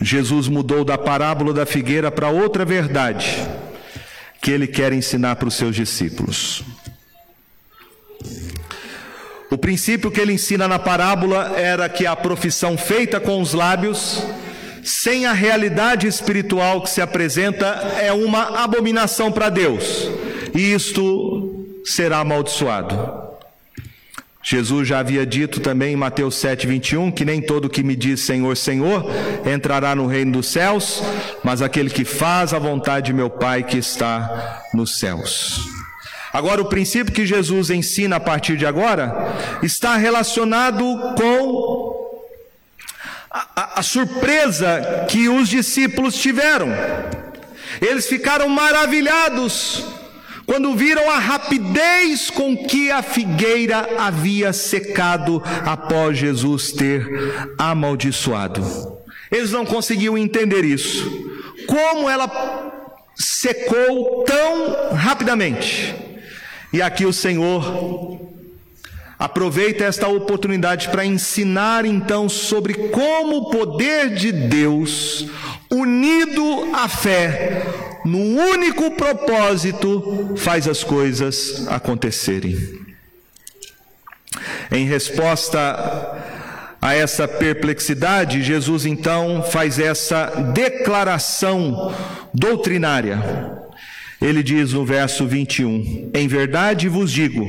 Jesus 0.00 0.48
mudou 0.48 0.84
da 0.84 0.98
parábola 0.98 1.52
da 1.52 1.66
figueira 1.66 2.10
para 2.10 2.28
outra 2.28 2.64
verdade 2.64 3.48
que 4.40 4.50
ele 4.50 4.66
quer 4.66 4.92
ensinar 4.92 5.36
para 5.36 5.48
os 5.48 5.54
seus 5.54 5.76
discípulos. 5.76 6.64
O 9.50 9.58
princípio 9.58 10.10
que 10.10 10.20
ele 10.20 10.32
ensina 10.32 10.68
na 10.68 10.78
parábola 10.78 11.52
era 11.56 11.88
que 11.88 12.06
a 12.06 12.14
profissão 12.14 12.78
feita 12.78 13.18
com 13.18 13.42
os 13.42 13.52
lábios, 13.52 14.22
sem 14.84 15.26
a 15.26 15.32
realidade 15.32 16.06
espiritual 16.06 16.80
que 16.82 16.90
se 16.90 17.02
apresenta, 17.02 17.66
é 18.00 18.12
uma 18.12 18.62
abominação 18.62 19.32
para 19.32 19.48
Deus, 19.48 20.08
e 20.54 20.72
isto 20.72 21.66
será 21.84 22.18
amaldiçoado. 22.18 23.28
Jesus 24.42 24.88
já 24.88 25.00
havia 25.00 25.26
dito 25.26 25.60
também 25.60 25.92
em 25.92 25.96
Mateus 25.96 26.36
7,21 26.36 27.12
que 27.12 27.26
nem 27.26 27.42
todo 27.42 27.68
que 27.68 27.82
me 27.82 27.94
diz 27.94 28.20
Senhor, 28.20 28.56
Senhor 28.56 29.04
entrará 29.44 29.94
no 29.94 30.06
reino 30.06 30.32
dos 30.32 30.46
céus, 30.46 31.02
mas 31.44 31.60
aquele 31.60 31.90
que 31.90 32.04
faz 32.04 32.54
a 32.54 32.58
vontade 32.58 33.06
de 33.06 33.12
meu 33.12 33.28
Pai 33.28 33.62
que 33.62 33.76
está 33.76 34.62
nos 34.72 34.98
céus. 34.98 35.79
Agora, 36.32 36.62
o 36.62 36.68
princípio 36.68 37.12
que 37.12 37.26
Jesus 37.26 37.70
ensina 37.70 38.16
a 38.16 38.20
partir 38.20 38.56
de 38.56 38.64
agora 38.64 39.34
está 39.62 39.96
relacionado 39.96 40.84
com 41.16 42.20
a, 43.30 43.46
a, 43.56 43.80
a 43.80 43.82
surpresa 43.82 45.06
que 45.08 45.28
os 45.28 45.48
discípulos 45.48 46.16
tiveram. 46.16 46.68
Eles 47.80 48.06
ficaram 48.06 48.48
maravilhados 48.48 49.84
quando 50.46 50.74
viram 50.74 51.08
a 51.10 51.18
rapidez 51.18 52.28
com 52.28 52.56
que 52.56 52.90
a 52.90 53.02
figueira 53.02 53.88
havia 53.98 54.52
secado 54.52 55.42
após 55.64 56.18
Jesus 56.18 56.72
ter 56.72 57.08
amaldiçoado. 57.56 58.62
Eles 59.30 59.52
não 59.52 59.64
conseguiam 59.64 60.18
entender 60.18 60.64
isso. 60.64 61.08
Como 61.66 62.10
ela 62.10 62.28
secou 63.14 64.24
tão 64.24 64.92
rapidamente? 64.94 66.09
E 66.72 66.80
aqui 66.80 67.04
o 67.04 67.12
Senhor 67.12 68.20
aproveita 69.18 69.84
esta 69.84 70.08
oportunidade 70.08 70.88
para 70.88 71.04
ensinar 71.04 71.84
então 71.84 72.28
sobre 72.28 72.74
como 72.88 73.36
o 73.36 73.50
poder 73.50 74.14
de 74.14 74.32
Deus, 74.32 75.26
unido 75.70 76.70
à 76.72 76.88
fé, 76.88 77.66
num 78.04 78.38
único 78.38 78.92
propósito, 78.92 80.34
faz 80.36 80.66
as 80.66 80.82
coisas 80.82 81.66
acontecerem. 81.68 82.56
Em 84.72 84.86
resposta 84.86 85.58
a 86.80 86.94
essa 86.94 87.28
perplexidade, 87.28 88.42
Jesus 88.42 88.86
então 88.86 89.42
faz 89.42 89.78
essa 89.78 90.26
declaração 90.54 91.94
doutrinária. 92.32 93.59
Ele 94.20 94.42
diz 94.42 94.74
no 94.74 94.84
verso 94.84 95.26
21: 95.26 96.10
Em 96.12 96.28
verdade 96.28 96.88
vos 96.88 97.10
digo 97.10 97.46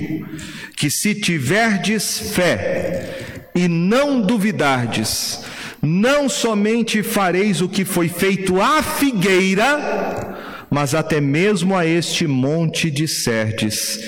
que 0.78 0.90
se 0.90 1.14
tiverdes 1.14 2.32
fé 2.34 3.42
e 3.54 3.68
não 3.68 4.22
duvidardes, 4.22 5.44
não 5.82 6.30
somente 6.30 7.04
fareis 7.04 7.60
o 7.60 7.68
que 7.68 7.84
foi 7.84 8.08
feito 8.08 8.62
à 8.62 8.82
figueira, 8.82 10.66
mas 10.70 10.96
até 10.96 11.20
mesmo 11.20 11.76
a 11.76 11.86
este 11.86 12.26
monte 12.26 12.90
disserdes: 12.90 14.00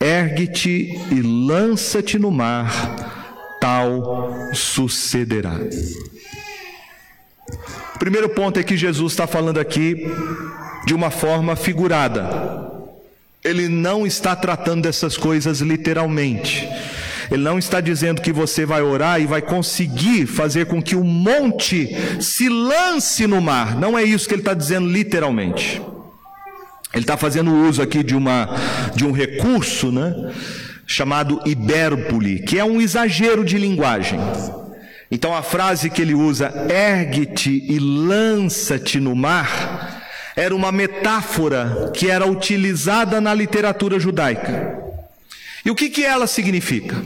ergue-te 0.00 0.96
e 1.10 1.20
lança-te 1.20 2.16
no 2.16 2.30
mar, 2.30 3.58
tal 3.60 4.32
sucederá. 4.52 5.58
primeiro 7.98 8.28
ponto 8.28 8.60
é 8.60 8.62
que 8.62 8.76
Jesus 8.76 9.14
está 9.14 9.26
falando 9.26 9.58
aqui 9.58 10.06
de 10.86 10.94
uma 10.94 11.10
forma 11.10 11.56
figurada. 11.56 12.62
Ele 13.42 13.68
não 13.68 14.06
está 14.06 14.34
tratando 14.34 14.82
dessas 14.82 15.16
coisas 15.16 15.60
literalmente. 15.60 16.68
Ele 17.30 17.42
não 17.42 17.58
está 17.58 17.80
dizendo 17.80 18.20
que 18.20 18.32
você 18.32 18.66
vai 18.66 18.82
orar 18.82 19.20
e 19.20 19.26
vai 19.26 19.42
conseguir 19.42 20.26
fazer 20.26 20.66
com 20.66 20.82
que 20.82 20.96
o 20.96 21.04
monte 21.04 21.94
se 22.20 22.48
lance 22.48 23.26
no 23.26 23.40
mar. 23.40 23.76
Não 23.76 23.98
é 23.98 24.04
isso 24.04 24.28
que 24.28 24.34
ele 24.34 24.42
está 24.42 24.54
dizendo 24.54 24.88
literalmente. 24.88 25.80
Ele 26.92 27.02
está 27.02 27.16
fazendo 27.16 27.52
uso 27.52 27.82
aqui 27.82 28.02
de, 28.02 28.14
uma, 28.14 28.48
de 28.94 29.04
um 29.04 29.10
recurso, 29.10 29.90
né? 29.90 30.32
Chamado 30.86 31.40
hipérbole, 31.44 32.40
que 32.40 32.58
é 32.58 32.64
um 32.64 32.80
exagero 32.80 33.44
de 33.44 33.58
linguagem. 33.58 34.20
Então 35.10 35.34
a 35.34 35.42
frase 35.42 35.90
que 35.90 36.00
ele 36.00 36.14
usa, 36.14 36.52
ergue-te 36.70 37.64
e 37.68 37.78
lança-te 37.78 39.00
no 39.00 39.14
mar, 39.14 39.93
era 40.36 40.54
uma 40.54 40.72
metáfora 40.72 41.92
que 41.94 42.10
era 42.10 42.26
utilizada 42.26 43.20
na 43.20 43.32
literatura 43.32 43.98
judaica. 43.98 44.82
E 45.64 45.70
o 45.70 45.74
que, 45.74 45.88
que 45.88 46.04
ela 46.04 46.26
significa? 46.26 46.96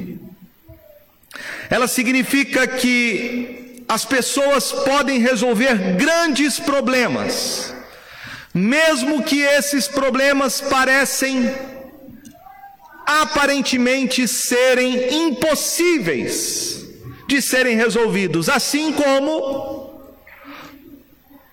Ela 1.70 1.86
significa 1.86 2.66
que 2.66 3.84
as 3.88 4.04
pessoas 4.04 4.72
podem 4.72 5.18
resolver 5.20 5.96
grandes 5.96 6.58
problemas, 6.58 7.74
mesmo 8.52 9.22
que 9.22 9.40
esses 9.40 9.86
problemas 9.86 10.60
parecem 10.60 11.54
aparentemente 13.06 14.26
serem 14.26 15.26
impossíveis 15.26 16.86
de 17.26 17.40
serem 17.40 17.76
resolvidos, 17.76 18.48
assim 18.48 18.92
como 18.92 19.87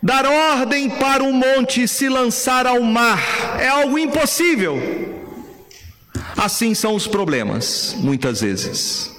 dar 0.05 0.23
ordem 0.23 0.87
para 0.87 1.23
o 1.23 1.33
monte 1.33 1.87
se 1.87 2.07
lançar 2.07 2.67
ao 2.67 2.79
mar 2.83 3.19
é 3.59 3.67
algo 3.67 3.97
impossível. 3.97 4.79
Assim 6.37 6.75
são 6.75 6.93
os 6.93 7.07
problemas, 7.07 7.95
muitas 7.97 8.41
vezes. 8.41 9.11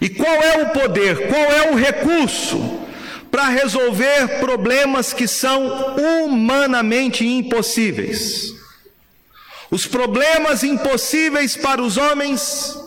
E 0.00 0.08
qual 0.08 0.32
é 0.32 0.62
o 0.62 0.68
poder, 0.68 1.26
qual 1.26 1.42
é 1.42 1.72
o 1.72 1.74
recurso 1.74 2.78
para 3.32 3.48
resolver 3.48 4.38
problemas 4.38 5.12
que 5.12 5.26
são 5.26 5.96
humanamente 6.24 7.26
impossíveis? 7.26 8.54
Os 9.72 9.86
problemas 9.86 10.62
impossíveis 10.62 11.56
para 11.56 11.82
os 11.82 11.96
homens 11.96 12.78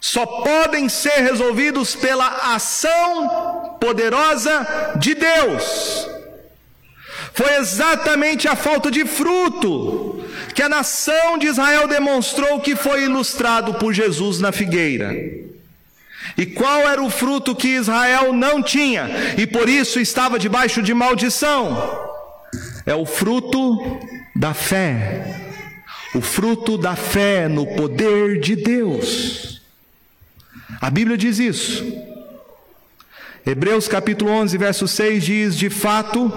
só 0.00 0.26
podem 0.26 0.88
ser 0.88 1.20
resolvidos 1.20 1.94
pela 1.94 2.26
ação 2.52 3.55
poderosa 3.80 4.94
de 4.96 5.14
Deus. 5.14 6.08
Foi 7.32 7.56
exatamente 7.56 8.48
a 8.48 8.56
falta 8.56 8.90
de 8.90 9.04
fruto 9.04 10.24
que 10.54 10.62
a 10.62 10.68
nação 10.68 11.36
de 11.36 11.46
Israel 11.46 11.86
demonstrou 11.86 12.60
que 12.60 12.74
foi 12.74 13.04
ilustrado 13.04 13.74
por 13.74 13.92
Jesus 13.92 14.40
na 14.40 14.52
figueira. 14.52 15.14
E 16.36 16.46
qual 16.46 16.80
era 16.80 17.02
o 17.02 17.10
fruto 17.10 17.54
que 17.54 17.68
Israel 17.68 18.32
não 18.32 18.62
tinha 18.62 19.34
e 19.36 19.46
por 19.46 19.68
isso 19.68 20.00
estava 20.00 20.38
debaixo 20.38 20.82
de 20.82 20.94
maldição? 20.94 22.06
É 22.86 22.94
o 22.94 23.04
fruto 23.04 24.00
da 24.34 24.54
fé. 24.54 25.52
O 26.14 26.20
fruto 26.20 26.78
da 26.78 26.96
fé 26.96 27.48
no 27.48 27.66
poder 27.66 28.40
de 28.40 28.56
Deus. 28.56 29.60
A 30.80 30.88
Bíblia 30.90 31.18
diz 31.18 31.38
isso. 31.38 31.84
Hebreus 33.48 33.86
capítulo 33.86 34.32
11, 34.32 34.58
verso 34.58 34.88
6 34.88 35.24
diz: 35.24 35.56
De 35.56 35.70
fato, 35.70 36.32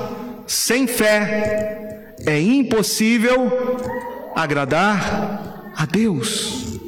sem 0.46 0.86
fé 0.86 2.14
é 2.24 2.40
impossível 2.40 4.32
agradar 4.36 5.72
a 5.76 5.88
Deus. 5.88 6.80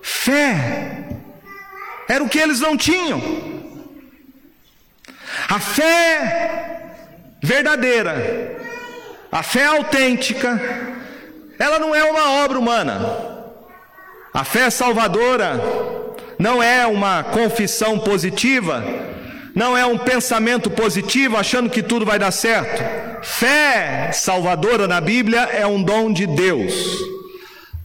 Fé 0.00 1.18
era 2.08 2.24
o 2.24 2.28
que 2.30 2.38
eles 2.38 2.60
não 2.60 2.78
tinham. 2.78 3.20
A 5.50 5.60
fé 5.60 6.94
verdadeira, 7.42 8.58
a 9.30 9.42
fé 9.42 9.66
autêntica, 9.66 10.58
ela 11.58 11.78
não 11.78 11.94
é 11.94 12.04
uma 12.04 12.42
obra 12.42 12.58
humana. 12.58 13.00
A 14.32 14.44
fé 14.44 14.70
salvadora 14.70 15.60
não 16.38 16.62
é 16.62 16.86
uma 16.86 17.22
confissão 17.22 17.98
positiva, 17.98 18.84
não 19.54 19.76
é 19.76 19.86
um 19.86 19.96
pensamento 19.96 20.68
positivo 20.70 21.36
achando 21.36 21.70
que 21.70 21.82
tudo 21.82 22.04
vai 22.04 22.18
dar 22.18 22.30
certo. 22.30 22.82
Fé 23.22 24.10
salvadora 24.12 24.88
na 24.88 25.00
Bíblia 25.00 25.40
é 25.40 25.66
um 25.66 25.82
dom 25.82 26.12
de 26.12 26.26
Deus. 26.26 27.14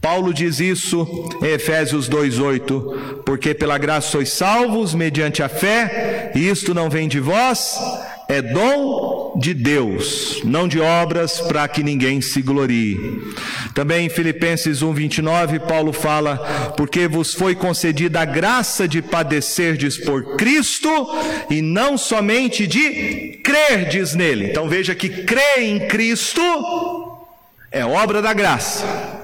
Paulo 0.00 0.32
diz 0.32 0.60
isso 0.60 1.28
em 1.42 1.46
Efésios 1.46 2.08
2:8, 2.08 3.22
porque 3.24 3.54
pela 3.54 3.76
graça 3.76 4.08
sois 4.08 4.30
salvos 4.30 4.94
mediante 4.94 5.42
a 5.42 5.48
fé, 5.48 6.32
e 6.34 6.48
isto 6.48 6.72
não 6.72 6.88
vem 6.88 7.06
de 7.06 7.20
vós, 7.20 7.78
é 8.30 8.40
dom 8.40 9.36
de 9.36 9.52
Deus, 9.52 10.40
não 10.44 10.68
de 10.68 10.78
obras 10.78 11.40
para 11.40 11.66
que 11.66 11.82
ninguém 11.82 12.20
se 12.20 12.40
glorie. 12.40 12.96
Também 13.74 14.06
em 14.06 14.08
Filipenses 14.08 14.82
1:29, 14.82 15.58
Paulo 15.58 15.92
fala: 15.92 16.36
"Porque 16.76 17.08
vos 17.08 17.34
foi 17.34 17.56
concedida 17.56 18.20
a 18.20 18.24
graça 18.24 18.86
de 18.86 19.02
padecerdes 19.02 19.98
por 19.98 20.36
Cristo 20.36 20.88
e 21.50 21.60
não 21.60 21.98
somente 21.98 22.68
de 22.68 23.40
crerdes 23.42 24.14
nele". 24.14 24.46
Então 24.46 24.68
veja 24.68 24.94
que 24.94 25.08
crer 25.08 25.58
em 25.58 25.88
Cristo 25.88 26.40
é 27.72 27.84
obra 27.84 28.22
da 28.22 28.32
graça. 28.32 29.19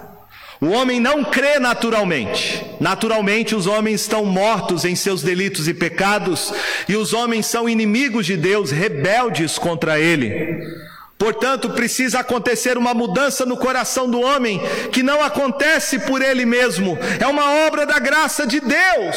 O 0.61 0.69
homem 0.69 1.01
não 1.01 1.25
crê 1.25 1.59
naturalmente. 1.59 2.65
Naturalmente, 2.81 3.55
os 3.55 3.67
homens 3.67 4.01
estão 4.03 4.25
mortos 4.25 4.85
em 4.85 4.95
seus 4.95 5.23
delitos 5.23 5.69
e 5.69 5.75
pecados, 5.75 6.53
e 6.89 6.97
os 6.97 7.13
homens 7.13 7.47
são 7.47 7.69
inimigos 7.69 8.27
de 8.27 8.37
Deus, 8.37 8.71
rebeldes 8.71 9.59
contra 9.59 9.99
Ele. 9.99 10.65
Portanto, 11.19 11.71
precisa 11.71 12.21
acontecer 12.21 12.77
uma 12.77 12.93
mudança 12.93 13.47
no 13.47 13.57
coração 13.57 14.09
do 14.09 14.21
homem, 14.21 14.61
que 14.93 15.03
não 15.03 15.23
acontece 15.23 15.99
por 16.01 16.21
ele 16.21 16.45
mesmo, 16.45 16.99
é 17.19 17.27
uma 17.27 17.67
obra 17.67 17.87
da 17.87 17.99
graça 17.99 18.47
de 18.47 18.61
Deus. 18.61 19.17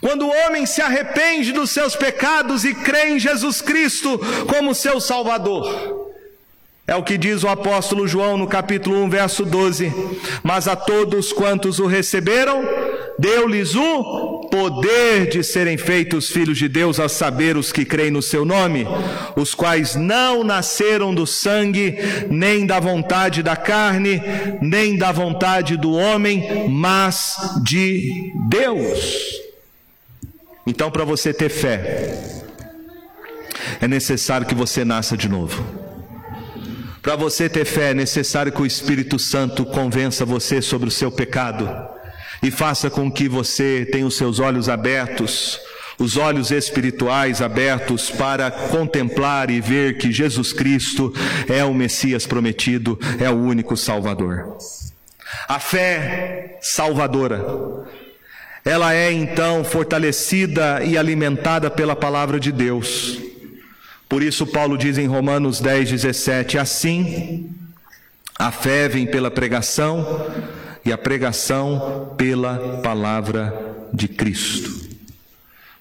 Quando 0.00 0.26
o 0.26 0.32
homem 0.46 0.64
se 0.66 0.80
arrepende 0.80 1.52
dos 1.52 1.70
seus 1.70 1.96
pecados 1.96 2.64
e 2.64 2.74
crê 2.74 3.10
em 3.10 3.18
Jesus 3.18 3.60
Cristo 3.60 4.18
como 4.46 4.74
seu 4.74 5.00
Salvador. 5.00 5.99
É 6.90 6.96
o 6.96 7.04
que 7.04 7.16
diz 7.16 7.44
o 7.44 7.48
apóstolo 7.48 8.08
João 8.08 8.36
no 8.36 8.48
capítulo 8.48 8.96
1, 9.04 9.10
verso 9.10 9.44
12. 9.44 9.92
Mas 10.42 10.66
a 10.66 10.74
todos 10.74 11.32
quantos 11.32 11.78
o 11.78 11.86
receberam, 11.86 12.64
deu-lhes 13.16 13.76
o 13.76 14.48
poder 14.50 15.28
de 15.28 15.44
serem 15.44 15.78
feitos 15.78 16.30
filhos 16.30 16.58
de 16.58 16.66
Deus, 16.66 16.98
a 16.98 17.08
saber, 17.08 17.56
os 17.56 17.70
que 17.70 17.84
creem 17.84 18.10
no 18.10 18.20
seu 18.20 18.44
nome, 18.44 18.88
os 19.36 19.54
quais 19.54 19.94
não 19.94 20.42
nasceram 20.42 21.14
do 21.14 21.28
sangue, 21.28 21.96
nem 22.28 22.66
da 22.66 22.80
vontade 22.80 23.40
da 23.40 23.54
carne, 23.54 24.20
nem 24.60 24.98
da 24.98 25.12
vontade 25.12 25.76
do 25.76 25.92
homem, 25.92 26.68
mas 26.68 27.36
de 27.62 28.32
Deus. 28.48 29.40
Então, 30.66 30.90
para 30.90 31.04
você 31.04 31.32
ter 31.32 31.50
fé, 31.50 32.16
é 33.80 33.86
necessário 33.86 34.44
que 34.44 34.56
você 34.56 34.84
nasça 34.84 35.16
de 35.16 35.28
novo. 35.28 35.79
Para 37.02 37.16
você 37.16 37.48
ter 37.48 37.64
fé, 37.64 37.90
é 37.90 37.94
necessário 37.94 38.52
que 38.52 38.60
o 38.60 38.66
Espírito 38.66 39.18
Santo 39.18 39.64
convença 39.64 40.24
você 40.24 40.60
sobre 40.60 40.88
o 40.88 40.92
seu 40.92 41.10
pecado 41.10 41.68
e 42.42 42.50
faça 42.50 42.90
com 42.90 43.10
que 43.10 43.28
você 43.28 43.88
tenha 43.90 44.06
os 44.06 44.16
seus 44.16 44.38
olhos 44.38 44.68
abertos, 44.68 45.58
os 45.98 46.18
olhos 46.18 46.50
espirituais 46.50 47.40
abertos 47.40 48.10
para 48.10 48.50
contemplar 48.50 49.50
e 49.50 49.60
ver 49.60 49.96
que 49.96 50.12
Jesus 50.12 50.52
Cristo 50.52 51.12
é 51.48 51.64
o 51.64 51.72
Messias 51.72 52.26
prometido, 52.26 52.98
é 53.18 53.30
o 53.30 53.36
único 53.36 53.76
Salvador. 53.76 54.58
A 55.48 55.58
fé 55.58 56.58
salvadora, 56.60 57.42
ela 58.62 58.94
é 58.94 59.10
então 59.10 59.64
fortalecida 59.64 60.82
e 60.84 60.98
alimentada 60.98 61.70
pela 61.70 61.96
palavra 61.96 62.38
de 62.38 62.52
Deus. 62.52 63.29
Por 64.10 64.24
isso, 64.24 64.44
Paulo 64.44 64.76
diz 64.76 64.98
em 64.98 65.06
Romanos 65.06 65.60
10, 65.60 65.88
17: 65.88 66.58
Assim, 66.58 67.48
a 68.36 68.50
fé 68.50 68.88
vem 68.88 69.06
pela 69.06 69.30
pregação, 69.30 70.26
e 70.84 70.92
a 70.92 70.98
pregação 70.98 72.12
pela 72.16 72.80
palavra 72.82 73.86
de 73.94 74.08
Cristo. 74.08 74.90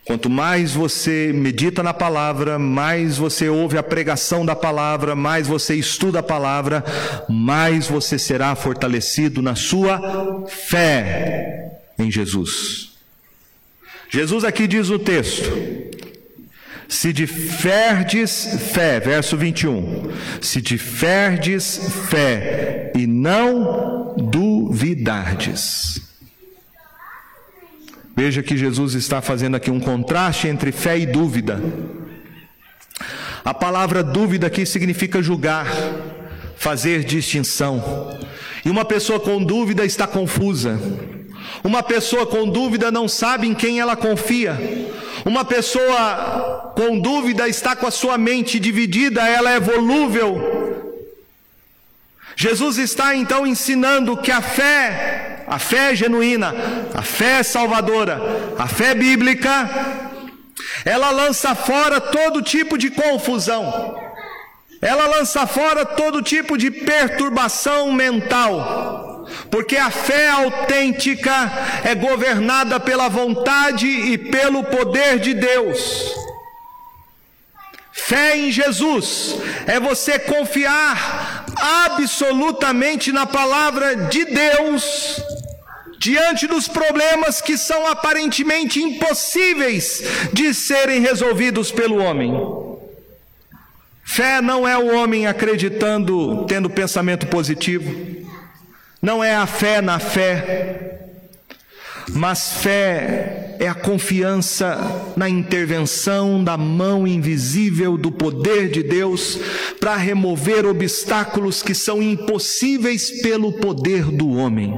Quanto 0.05 0.29
mais 0.29 0.73
você 0.73 1.31
medita 1.33 1.81
na 1.81 1.91
palavra, 1.91 2.59
mais 2.59 3.17
você 3.17 3.49
ouve 3.49 3.79
a 3.79 3.83
pregação 3.83 4.45
da 4.45 4.55
palavra, 4.55 5.15
mais 5.15 5.47
você 5.47 5.73
estuda 5.73 6.19
a 6.19 6.23
palavra, 6.23 6.83
mais 7.27 7.87
você 7.87 8.19
será 8.19 8.55
fortalecido 8.55 9.41
na 9.41 9.55
sua 9.55 10.45
fé 10.47 11.79
em 11.97 12.11
Jesus. 12.11 12.91
Jesus 14.07 14.43
aqui 14.43 14.67
diz 14.67 14.89
no 14.89 14.99
texto: 14.99 15.51
Se 16.89 17.13
tiverdes 17.13 18.47
fé, 18.73 18.99
verso 18.99 19.37
21. 19.37 20.09
Se 20.41 20.59
tiverdes 20.59 21.79
fé 22.09 22.91
e 22.95 23.05
não 23.05 24.15
duvidardes. 24.17 26.01
Veja 28.17 28.41
que 28.41 28.57
Jesus 28.57 28.95
está 28.95 29.21
fazendo 29.21 29.55
aqui 29.55 29.69
um 29.69 29.79
contraste 29.79 30.47
entre 30.47 30.71
fé 30.71 30.97
e 30.97 31.05
dúvida. 31.05 31.61
A 33.45 33.53
palavra 33.53 34.03
dúvida 34.03 34.47
aqui 34.47 34.65
significa 34.65 35.21
julgar, 35.21 35.67
fazer 36.57 37.03
distinção. 37.03 38.19
E 38.65 38.69
uma 38.69 38.83
pessoa 38.83 39.19
com 39.19 39.41
dúvida 39.43 39.85
está 39.85 40.07
confusa. 40.07 40.79
Uma 41.63 41.83
pessoa 41.83 42.25
com 42.25 42.47
dúvida 42.47 42.91
não 42.91 43.07
sabe 43.07 43.47
em 43.47 43.53
quem 43.53 43.79
ela 43.79 43.95
confia. 43.95 44.57
Uma 45.25 45.43
pessoa 45.43 46.73
com 46.75 46.99
dúvida 46.99 47.47
está 47.47 47.75
com 47.75 47.85
a 47.85 47.91
sua 47.91 48.17
mente 48.17 48.59
dividida, 48.59 49.27
ela 49.27 49.51
é 49.51 49.59
volúvel. 49.59 50.59
Jesus 52.35 52.77
está 52.77 53.15
então 53.15 53.45
ensinando 53.45 54.15
que 54.15 54.31
a 54.31 54.41
fé, 54.41 55.43
a 55.45 55.59
fé 55.59 55.93
genuína, 55.93 56.55
a 56.93 57.01
fé 57.01 57.43
salvadora, 57.43 58.17
a 58.57 58.65
fé 58.65 58.95
bíblica, 58.95 59.69
ela 60.85 61.09
lança 61.09 61.53
fora 61.53 61.99
todo 61.99 62.41
tipo 62.41 62.77
de 62.77 62.89
confusão. 62.91 63.99
Ela 64.81 65.05
lança 65.07 65.45
fora 65.45 65.85
todo 65.85 66.21
tipo 66.21 66.57
de 66.57 66.71
perturbação 66.71 67.91
mental, 67.91 69.08
porque 69.49 69.77
a 69.77 69.89
fé 69.89 70.29
autêntica 70.29 71.51
é 71.83 71.95
governada 71.95 72.79
pela 72.79 73.07
vontade 73.09 73.87
e 73.87 74.17
pelo 74.17 74.63
poder 74.63 75.19
de 75.19 75.33
Deus. 75.33 76.13
Fé 77.91 78.37
em 78.37 78.51
Jesus 78.51 79.35
é 79.67 79.79
você 79.79 80.17
confiar 80.17 81.45
absolutamente 81.85 83.11
na 83.11 83.25
palavra 83.25 83.95
de 83.95 84.25
Deus 84.25 85.21
diante 85.99 86.47
dos 86.47 86.67
problemas 86.67 87.41
que 87.41 87.57
são 87.57 87.85
aparentemente 87.87 88.81
impossíveis 88.81 90.01
de 90.31 90.53
serem 90.53 91.01
resolvidos 91.01 91.71
pelo 91.71 91.97
homem. 91.97 92.33
Fé 94.05 94.41
não 94.41 94.67
é 94.67 94.75
o 94.75 94.95
homem 94.95 95.27
acreditando, 95.27 96.45
tendo 96.47 96.69
pensamento 96.69 97.27
positivo, 97.27 98.18
não 99.01 99.23
é 99.23 99.33
a 99.33 99.45
fé 99.45 99.81
na 99.81 99.97
fé, 99.99 100.99
mas 102.09 102.53
fé 102.61 103.55
é 103.59 103.67
a 103.67 103.73
confiança 103.73 105.13
na 105.15 105.29
intervenção 105.29 106.43
da 106.43 106.57
mão 106.57 107.05
invisível 107.05 107.97
do 107.97 108.11
poder 108.11 108.69
de 108.69 108.81
Deus 108.83 109.39
para 109.79 109.95
remover 109.95 110.65
obstáculos 110.65 111.61
que 111.61 111.73
são 111.73 112.01
impossíveis 112.01 113.21
pelo 113.21 113.53
poder 113.53 114.05
do 114.05 114.31
homem. 114.31 114.73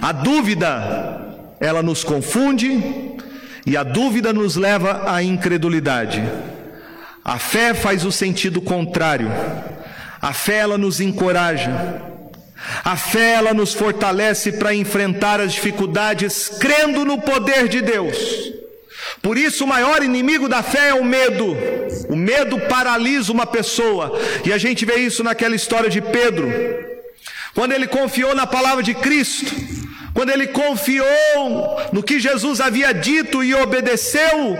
A 0.00 0.12
dúvida, 0.12 1.56
ela 1.60 1.82
nos 1.82 2.02
confunde 2.02 2.82
e 3.66 3.76
a 3.76 3.82
dúvida 3.82 4.32
nos 4.32 4.56
leva 4.56 5.10
à 5.10 5.22
incredulidade. 5.22 6.22
A 7.24 7.38
fé 7.38 7.72
faz 7.72 8.04
o 8.04 8.10
sentido 8.10 8.60
contrário. 8.60 9.30
A 10.22 10.32
fé 10.32 10.58
ela 10.58 10.78
nos 10.78 11.00
encoraja. 11.00 12.00
A 12.84 12.96
fé 12.96 13.32
ela 13.32 13.52
nos 13.52 13.74
fortalece 13.74 14.52
para 14.52 14.72
enfrentar 14.72 15.40
as 15.40 15.52
dificuldades 15.52 16.48
crendo 16.60 17.04
no 17.04 17.20
poder 17.20 17.66
de 17.66 17.80
Deus. 17.80 18.52
Por 19.20 19.36
isso, 19.36 19.64
o 19.64 19.66
maior 19.66 20.00
inimigo 20.02 20.48
da 20.48 20.62
fé 20.62 20.90
é 20.90 20.94
o 20.94 21.04
medo. 21.04 21.56
O 22.08 22.14
medo 22.14 22.56
paralisa 22.60 23.32
uma 23.32 23.46
pessoa. 23.46 24.16
E 24.44 24.52
a 24.52 24.58
gente 24.58 24.84
vê 24.84 24.94
isso 24.96 25.24
naquela 25.24 25.56
história 25.56 25.90
de 25.90 26.00
Pedro. 26.00 26.48
Quando 27.52 27.72
ele 27.72 27.88
confiou 27.88 28.32
na 28.34 28.46
palavra 28.46 28.82
de 28.82 28.94
Cristo, 28.94 29.52
quando 30.14 30.30
ele 30.30 30.48
confiou 30.48 31.80
no 31.92 32.02
que 32.02 32.20
Jesus 32.20 32.60
havia 32.60 32.92
dito 32.92 33.42
e 33.42 33.54
obedeceu, 33.54 34.56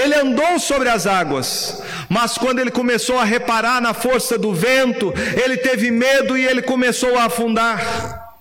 ele 0.00 0.14
andou 0.14 0.58
sobre 0.58 0.88
as 0.88 1.06
águas. 1.06 1.82
Mas 2.08 2.36
quando 2.36 2.58
ele 2.58 2.70
começou 2.70 3.18
a 3.18 3.24
reparar 3.24 3.80
na 3.80 3.94
força 3.94 4.36
do 4.36 4.52
vento, 4.52 5.12
ele 5.42 5.56
teve 5.56 5.90
medo 5.90 6.36
e 6.36 6.44
ele 6.44 6.60
começou 6.60 7.16
a 7.16 7.24
afundar. 7.24 8.36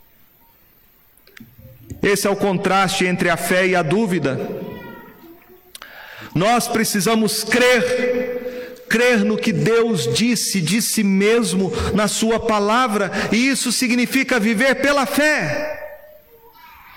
Esse 2.04 2.28
é 2.28 2.30
o 2.30 2.36
contraste 2.36 3.06
entre 3.06 3.30
a 3.30 3.38
fé 3.38 3.68
e 3.68 3.76
a 3.76 3.82
dúvida. 3.82 4.40
Nós 6.36 6.68
precisamos 6.68 7.44
crer, 7.44 8.86
crer 8.90 9.24
no 9.24 9.38
que 9.38 9.54
Deus 9.54 10.14
disse 10.14 10.60
de 10.60 10.82
si 10.82 11.04
mesmo 11.04 11.72
na 11.94 12.08
Sua 12.10 12.40
palavra, 12.40 13.10
e 13.32 13.50
isso 13.50 13.72
significa 13.72 14.40
viver 14.40 14.76
pela 14.76 15.06
fé. 15.06 15.81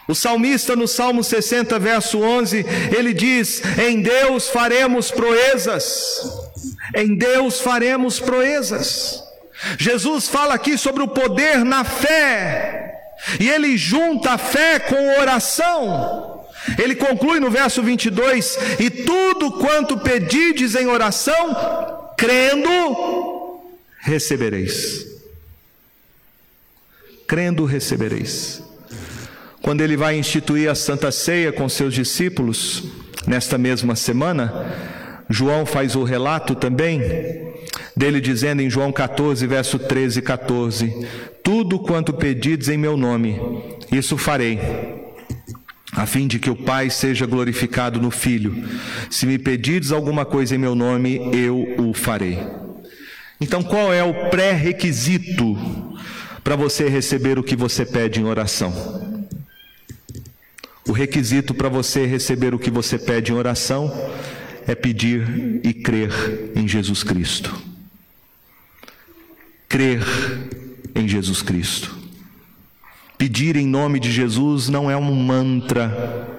O 0.07 0.15
salmista 0.15 0.77
no 0.77 0.87
Salmo 0.87 1.25
60, 1.25 1.79
verso 1.79 2.21
11, 2.21 2.65
ele 2.95 3.15
diz: 3.15 3.63
Em 3.79 4.03
Deus 4.03 4.49
faremos 4.49 5.11
proezas, 5.11 6.21
em 6.95 7.17
Deus 7.17 7.61
faremos 7.61 8.21
proezas. 8.21 9.23
Jesus 9.79 10.29
fala 10.29 10.55
aqui 10.55 10.77
sobre 10.77 11.03
o 11.03 11.09
poder 11.09 11.65
na 11.65 11.85
fé, 11.85 13.01
e 13.41 13.49
ele 13.49 13.79
junta 13.79 14.33
a 14.33 14.39
fé 14.39 14.79
com 14.79 15.21
oração. 15.21 16.45
Ele 16.79 16.95
conclui 16.95 17.41
no 17.41 17.51
verso 17.51 17.83
22: 17.83 18.59
E 18.79 18.91
tudo 18.91 19.53
quanto 19.53 19.99
pedides 19.99 20.75
em 20.75 20.87
oração, 20.87 22.13
crendo, 22.17 23.63
recebereis. 24.01 25.07
Crendo, 27.27 27.65
recebereis. 27.65 28.64
Quando 29.65 29.81
ele 29.81 29.97
vai 29.97 30.19
instituir 30.19 30.69
a 30.69 30.75
Santa 30.75 31.11
Ceia 31.11 31.51
com 31.51 31.71
seus 31.71 31.95
discípulos, 31.95 32.85
nesta 33.27 33.57
mesma 33.57 33.97
semana, 33.97 34.53
João 35.31 35.65
faz 35.65 35.97
o 35.97 36.05
relato 36.05 36.55
também 36.55 37.01
dele 37.97 38.21
dizendo 38.21 38.61
em 38.61 38.69
João 38.69 38.93
14, 38.93 39.47
verso 39.47 39.79
13 39.79 40.19
e 40.19 40.23
14: 40.23 41.09
Tudo 41.43 41.79
quanto 41.79 42.13
pedides 42.13 42.69
em 42.69 42.77
meu 42.77 42.95
nome, 42.95 43.41
isso 43.91 44.19
farei, 44.19 44.61
a 45.93 46.05
fim 46.05 46.27
de 46.27 46.39
que 46.39 46.51
o 46.51 46.57
Pai 46.57 46.91
seja 46.91 47.25
glorificado 47.25 47.99
no 47.99 48.11
Filho. 48.11 48.69
Se 49.09 49.25
me 49.25 49.39
pedides 49.39 49.93
alguma 49.93 50.27
coisa 50.27 50.55
em 50.55 50.59
meu 50.59 50.75
nome, 50.75 51.31
eu 51.33 51.75
o 51.79 51.95
farei. 51.95 52.39
Então, 53.41 53.63
qual 53.63 53.95
é 53.95 54.05
o 54.05 54.29
pré-requisito 54.29 55.57
para 56.45 56.55
você 56.55 56.87
receber 56.87 57.39
o 57.39 57.43
que 57.43 57.57
você 57.57 57.87
pede 57.87 58.21
em 58.21 58.25
oração? 58.25 59.04
O 60.87 60.93
requisito 60.93 61.55
para 61.55 61.69
você 61.69 62.05
receber 62.07 62.55
o 62.55 62.59
que 62.59 62.71
você 62.71 62.99
pede 62.99 63.33
em 63.33 63.35
oração 63.35 63.91
é 64.67 64.75
pedir 64.75 65.61
e 65.63 65.73
crer 65.73 66.53
em 66.55 66.69
Jesus 66.69 67.03
Cristo. 67.03 67.55
Crer 69.69 70.03
em 70.95 71.09
Jesus 71.09 71.43
Cristo. 71.43 71.97
Pedir 73.17 73.57
em 73.57 73.67
nome 73.67 73.99
de 73.99 74.13
Jesus 74.13 74.69
não 74.69 74.91
é 74.91 74.97
um 74.97 75.15
mantra, 75.15 76.34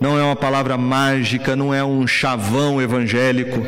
não 0.00 0.18
é 0.18 0.22
uma 0.22 0.36
palavra 0.36 0.76
mágica, 0.76 1.56
não 1.56 1.72
é 1.72 1.84
um 1.84 2.06
chavão 2.06 2.80
evangélico. 2.80 3.60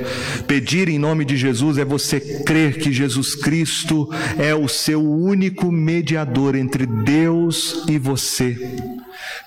Pedir 0.46 0.88
em 0.88 0.98
nome 0.98 1.24
de 1.24 1.36
Jesus 1.36 1.78
é 1.78 1.84
você 1.84 2.20
crer 2.20 2.78
que 2.78 2.92
Jesus 2.92 3.34
Cristo 3.34 4.10
é 4.38 4.54
o 4.54 4.68
seu 4.68 5.02
único 5.02 5.70
mediador 5.70 6.54
entre 6.54 6.86
Deus 6.86 7.84
e 7.88 7.98
você. 7.98 8.56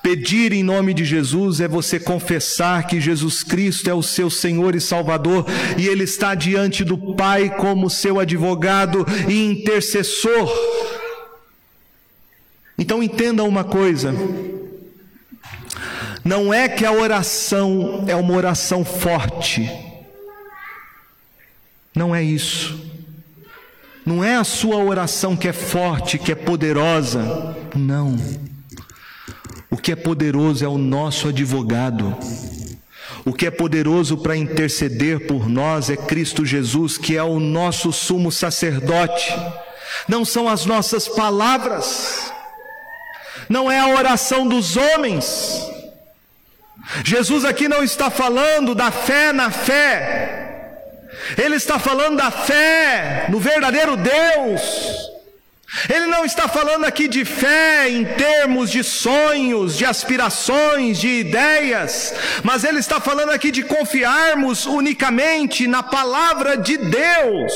Pedir 0.01 0.53
em 0.53 0.63
nome 0.63 0.93
de 0.93 1.03
Jesus 1.03 1.59
é 1.59 1.67
você 1.67 1.99
confessar 1.99 2.87
que 2.87 3.01
Jesus 3.01 3.43
Cristo 3.43 3.89
é 3.89 3.93
o 3.93 4.01
seu 4.01 4.29
Senhor 4.29 4.73
e 4.73 4.79
Salvador 4.79 5.45
e 5.77 5.87
Ele 5.87 6.03
está 6.03 6.33
diante 6.35 6.83
do 6.85 6.97
Pai 7.15 7.49
como 7.57 7.89
seu 7.89 8.19
advogado 8.19 9.05
e 9.27 9.45
intercessor. 9.45 10.49
Então 12.77 13.03
entenda 13.03 13.43
uma 13.43 13.63
coisa: 13.63 14.15
não 16.29 16.53
é 16.53 16.69
que 16.69 16.85
a 16.85 16.91
oração 16.91 18.03
é 18.05 18.15
uma 18.15 18.35
oração 18.35 18.85
forte, 18.85 19.67
não 21.95 22.15
é 22.15 22.21
isso. 22.21 22.87
Não 24.05 24.23
é 24.23 24.35
a 24.35 24.43
sua 24.43 24.77
oração 24.77 25.35
que 25.35 25.47
é 25.47 25.53
forte, 25.53 26.19
que 26.19 26.31
é 26.31 26.35
poderosa, 26.35 27.57
não. 27.75 28.15
O 29.71 29.77
que 29.77 29.91
é 29.91 29.95
poderoso 29.95 30.63
é 30.63 30.67
o 30.67 30.77
nosso 30.77 31.29
advogado. 31.29 32.15
O 33.25 33.33
que 33.33 33.47
é 33.47 33.51
poderoso 33.51 34.15
para 34.15 34.37
interceder 34.37 35.25
por 35.25 35.49
nós 35.49 35.89
é 35.89 35.97
Cristo 35.97 36.45
Jesus, 36.45 36.95
que 36.95 37.17
é 37.17 37.23
o 37.23 37.39
nosso 37.39 37.91
sumo 37.91 38.31
sacerdote. 38.31 39.35
Não 40.07 40.23
são 40.23 40.47
as 40.47 40.63
nossas 40.63 41.07
palavras, 41.07 42.31
não 43.49 43.69
é 43.69 43.79
a 43.79 43.87
oração 43.87 44.47
dos 44.47 44.77
homens, 44.77 45.78
Jesus 47.03 47.45
aqui 47.45 47.67
não 47.67 47.83
está 47.83 48.09
falando 48.09 48.73
da 48.73 48.91
fé 48.91 49.31
na 49.31 49.51
fé, 49.51 50.39
ele 51.37 51.55
está 51.55 51.77
falando 51.77 52.17
da 52.17 52.31
fé 52.31 53.27
no 53.29 53.39
verdadeiro 53.39 53.97
Deus. 53.97 55.09
Ele 55.87 56.07
não 56.07 56.25
está 56.25 56.47
falando 56.47 56.85
aqui 56.85 57.07
de 57.07 57.23
fé 57.23 57.87
em 57.87 58.03
termos 58.03 58.71
de 58.71 58.83
sonhos, 58.83 59.77
de 59.77 59.85
aspirações, 59.85 60.97
de 60.97 61.07
ideias, 61.07 62.13
mas 62.43 62.63
ele 62.63 62.79
está 62.79 62.99
falando 62.99 63.29
aqui 63.29 63.51
de 63.51 63.61
confiarmos 63.61 64.65
unicamente 64.65 65.67
na 65.67 65.83
palavra 65.83 66.57
de 66.57 66.75
Deus. 66.75 67.53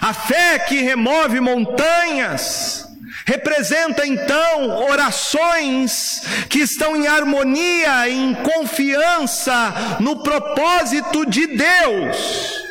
A 0.00 0.14
fé 0.14 0.58
que 0.60 0.80
remove 0.80 1.38
montanhas, 1.38 2.81
representa 3.24 4.06
então 4.06 4.82
orações 4.84 6.22
que 6.48 6.60
estão 6.60 6.96
em 6.96 7.06
harmonia, 7.06 8.08
em 8.08 8.34
confiança 8.34 9.98
no 10.00 10.22
propósito 10.22 11.24
de 11.26 11.46
Deus. 11.46 12.62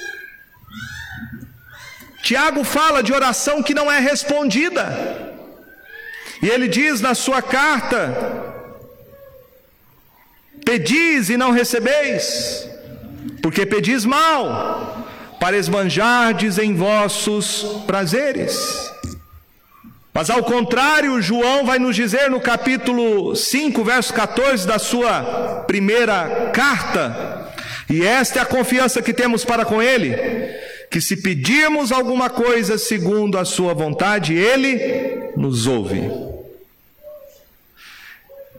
Tiago 2.22 2.64
fala 2.64 3.02
de 3.02 3.14
oração 3.14 3.64
que 3.64 3.74
não 3.74 3.92
é 3.92 4.00
respondida. 4.00 5.32
E 6.42 6.50
ele 6.50 6.68
diz 6.68 7.02
na 7.02 7.16
sua 7.16 7.42
carta: 7.42 8.52
Pedis 10.66 11.30
e 11.30 11.38
não 11.38 11.52
recebeis, 11.52 12.68
porque 13.42 13.66
pedis 13.66 14.06
mal, 14.06 15.08
para 15.40 15.58
esbanjardes 15.58 16.58
em 16.58 16.76
vossos 16.76 17.84
prazeres. 17.86 18.92
Mas 20.14 20.30
ao 20.30 20.44
contrário, 20.44 21.22
João 21.22 21.66
vai 21.66 21.80
nos 21.80 21.96
dizer 21.96 22.30
no 22.30 22.42
capítulo 22.42 23.34
5, 23.36 23.84
verso 23.84 24.14
14 24.14 24.68
da 24.68 24.78
sua 24.78 25.64
primeira 25.66 26.52
carta, 26.54 27.54
e 27.90 28.04
esta 28.06 28.40
é 28.40 28.42
a 28.42 28.46
confiança 28.46 29.02
que 29.02 29.14
temos 29.14 29.46
para 29.46 29.64
com 29.64 29.82
ele, 29.82 30.14
que 30.90 31.00
se 31.00 31.18
pedirmos 31.18 31.94
alguma 31.94 32.30
coisa 32.30 32.78
segundo 32.78 33.38
a 33.38 33.46
sua 33.46 33.74
vontade, 33.74 34.34
ele 34.34 35.32
nos 35.38 35.66
ouve. 35.66 36.02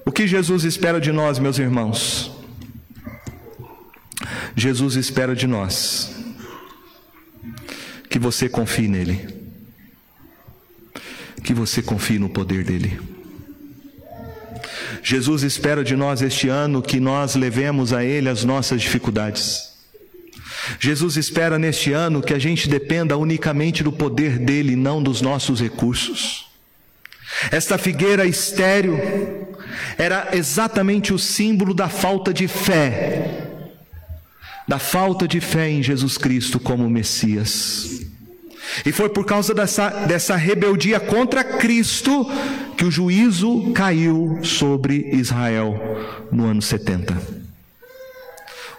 O 0.06 0.10
que 0.10 0.26
Jesus 0.26 0.64
espera 0.64 1.00
de 1.00 1.12
nós, 1.12 1.38
meus 1.38 1.58
irmãos? 1.58 2.30
Jesus 4.56 4.96
espera 4.96 5.34
de 5.34 5.46
nós 5.46 6.14
que 8.08 8.18
você 8.18 8.48
confie 8.48 8.88
nele 8.88 9.41
que 11.42 11.52
você 11.52 11.82
confie 11.82 12.18
no 12.18 12.28
poder 12.28 12.64
dele. 12.64 12.98
Jesus 15.02 15.42
espera 15.42 15.82
de 15.82 15.96
nós 15.96 16.22
este 16.22 16.48
ano 16.48 16.80
que 16.80 17.00
nós 17.00 17.34
levemos 17.34 17.92
a 17.92 18.04
Ele 18.04 18.28
as 18.28 18.44
nossas 18.44 18.80
dificuldades. 18.80 19.72
Jesus 20.78 21.16
espera 21.16 21.58
neste 21.58 21.92
ano 21.92 22.22
que 22.22 22.32
a 22.32 22.38
gente 22.38 22.68
dependa 22.68 23.16
unicamente 23.16 23.82
do 23.82 23.92
poder 23.92 24.38
dele, 24.38 24.76
não 24.76 25.02
dos 25.02 25.20
nossos 25.20 25.60
recursos. 25.60 26.46
Esta 27.50 27.76
figueira 27.76 28.24
estéril 28.24 28.98
era 29.98 30.28
exatamente 30.32 31.12
o 31.12 31.18
símbolo 31.18 31.74
da 31.74 31.88
falta 31.88 32.32
de 32.32 32.46
fé, 32.46 33.48
da 34.68 34.78
falta 34.78 35.26
de 35.26 35.40
fé 35.40 35.68
em 35.68 35.82
Jesus 35.82 36.16
Cristo 36.16 36.60
como 36.60 36.88
Messias. 36.88 37.91
E 38.84 38.92
foi 38.92 39.08
por 39.08 39.24
causa 39.24 39.54
dessa, 39.54 39.88
dessa 40.06 40.36
rebeldia 40.36 40.98
contra 40.98 41.44
Cristo 41.44 42.26
que 42.76 42.84
o 42.84 42.90
juízo 42.90 43.72
caiu 43.72 44.40
sobre 44.42 45.10
Israel 45.12 45.78
no 46.30 46.46
ano 46.46 46.62
70. 46.62 47.42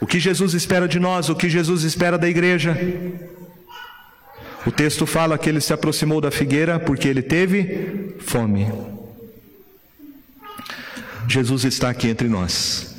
O 0.01 0.07
que 0.07 0.19
Jesus 0.19 0.53
espera 0.53 0.87
de 0.87 0.99
nós, 0.99 1.29
o 1.29 1.35
que 1.35 1.49
Jesus 1.49 1.83
espera 1.83 2.17
da 2.17 2.27
igreja? 2.27 2.77
O 4.65 4.71
texto 4.71 5.05
fala 5.05 5.37
que 5.37 5.49
ele 5.49 5.61
se 5.61 5.73
aproximou 5.73 6.19
da 6.19 6.31
figueira 6.31 6.79
porque 6.79 7.07
ele 7.07 7.21
teve 7.21 8.15
fome. 8.19 8.67
Jesus 11.27 11.63
está 11.63 11.89
aqui 11.89 12.07
entre 12.07 12.27
nós. 12.27 12.95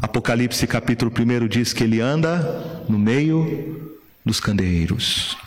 Apocalipse 0.00 0.66
capítulo 0.66 1.10
1 1.10 1.48
diz 1.48 1.72
que 1.72 1.84
ele 1.84 2.00
anda 2.00 2.84
no 2.88 2.98
meio 2.98 3.95
dos 4.26 4.40
candeeiros. 4.40 5.38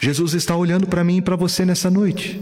Jesus 0.00 0.32
está 0.32 0.56
olhando 0.56 0.86
para 0.86 1.04
mim 1.04 1.18
e 1.18 1.22
para 1.22 1.36
você 1.36 1.66
nessa 1.66 1.90
noite. 1.90 2.40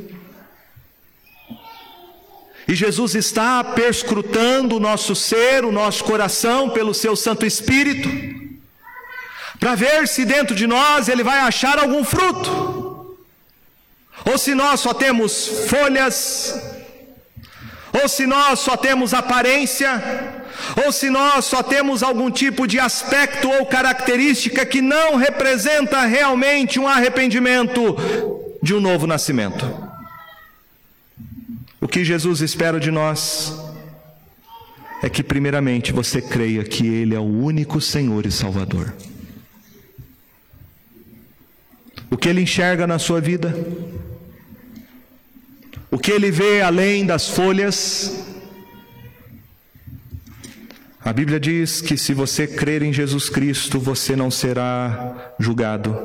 E 2.68 2.74
Jesus 2.76 3.16
está 3.16 3.64
perscrutando 3.64 4.76
o 4.76 4.80
nosso 4.80 5.16
ser, 5.16 5.64
o 5.64 5.72
nosso 5.72 6.04
coração, 6.04 6.70
pelo 6.70 6.94
seu 6.94 7.16
Santo 7.16 7.44
Espírito, 7.44 8.08
para 9.58 9.74
ver 9.74 10.06
se 10.06 10.24
dentro 10.24 10.54
de 10.54 10.66
nós 10.68 11.08
ele 11.08 11.24
vai 11.24 11.40
achar 11.40 11.76
algum 11.76 12.04
fruto, 12.04 13.18
ou 14.24 14.38
se 14.38 14.54
nós 14.54 14.78
só 14.78 14.94
temos 14.94 15.66
folhas, 15.68 16.54
ou 18.00 18.08
se 18.08 18.26
nós 18.26 18.60
só 18.60 18.76
temos 18.76 19.12
aparência, 19.12 20.41
ou 20.84 20.92
se 20.92 21.10
nós 21.10 21.44
só 21.44 21.62
temos 21.62 22.02
algum 22.02 22.30
tipo 22.30 22.66
de 22.66 22.78
aspecto 22.78 23.48
ou 23.48 23.66
característica 23.66 24.64
que 24.64 24.80
não 24.80 25.16
representa 25.16 26.04
realmente 26.04 26.78
um 26.78 26.88
arrependimento 26.88 27.96
de 28.62 28.74
um 28.74 28.80
novo 28.80 29.06
nascimento. 29.06 29.66
O 31.80 31.88
que 31.88 32.04
Jesus 32.04 32.40
espera 32.40 32.78
de 32.78 32.90
nós 32.90 33.52
é 35.02 35.08
que, 35.10 35.22
primeiramente, 35.22 35.92
você 35.92 36.22
creia 36.22 36.62
que 36.62 36.86
Ele 36.86 37.14
é 37.14 37.18
o 37.18 37.22
único 37.22 37.80
Senhor 37.80 38.24
e 38.24 38.30
Salvador. 38.30 38.94
O 42.08 42.16
que 42.16 42.28
Ele 42.28 42.42
enxerga 42.42 42.86
na 42.86 43.00
sua 43.00 43.20
vida, 43.20 43.52
o 45.90 45.98
que 45.98 46.12
Ele 46.12 46.30
vê 46.30 46.62
além 46.62 47.04
das 47.04 47.28
folhas, 47.28 48.31
a 51.04 51.12
Bíblia 51.12 51.40
diz 51.40 51.80
que 51.80 51.96
se 51.96 52.14
você 52.14 52.46
crer 52.46 52.82
em 52.82 52.92
Jesus 52.92 53.28
Cristo, 53.28 53.80
você 53.80 54.14
não 54.14 54.30
será 54.30 55.34
julgado. 55.38 55.96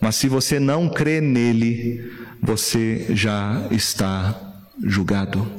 Mas 0.00 0.16
se 0.16 0.28
você 0.28 0.60
não 0.60 0.88
crê 0.88 1.20
nele, 1.20 2.12
você 2.40 3.06
já 3.10 3.66
está 3.70 4.38
julgado. 4.84 5.50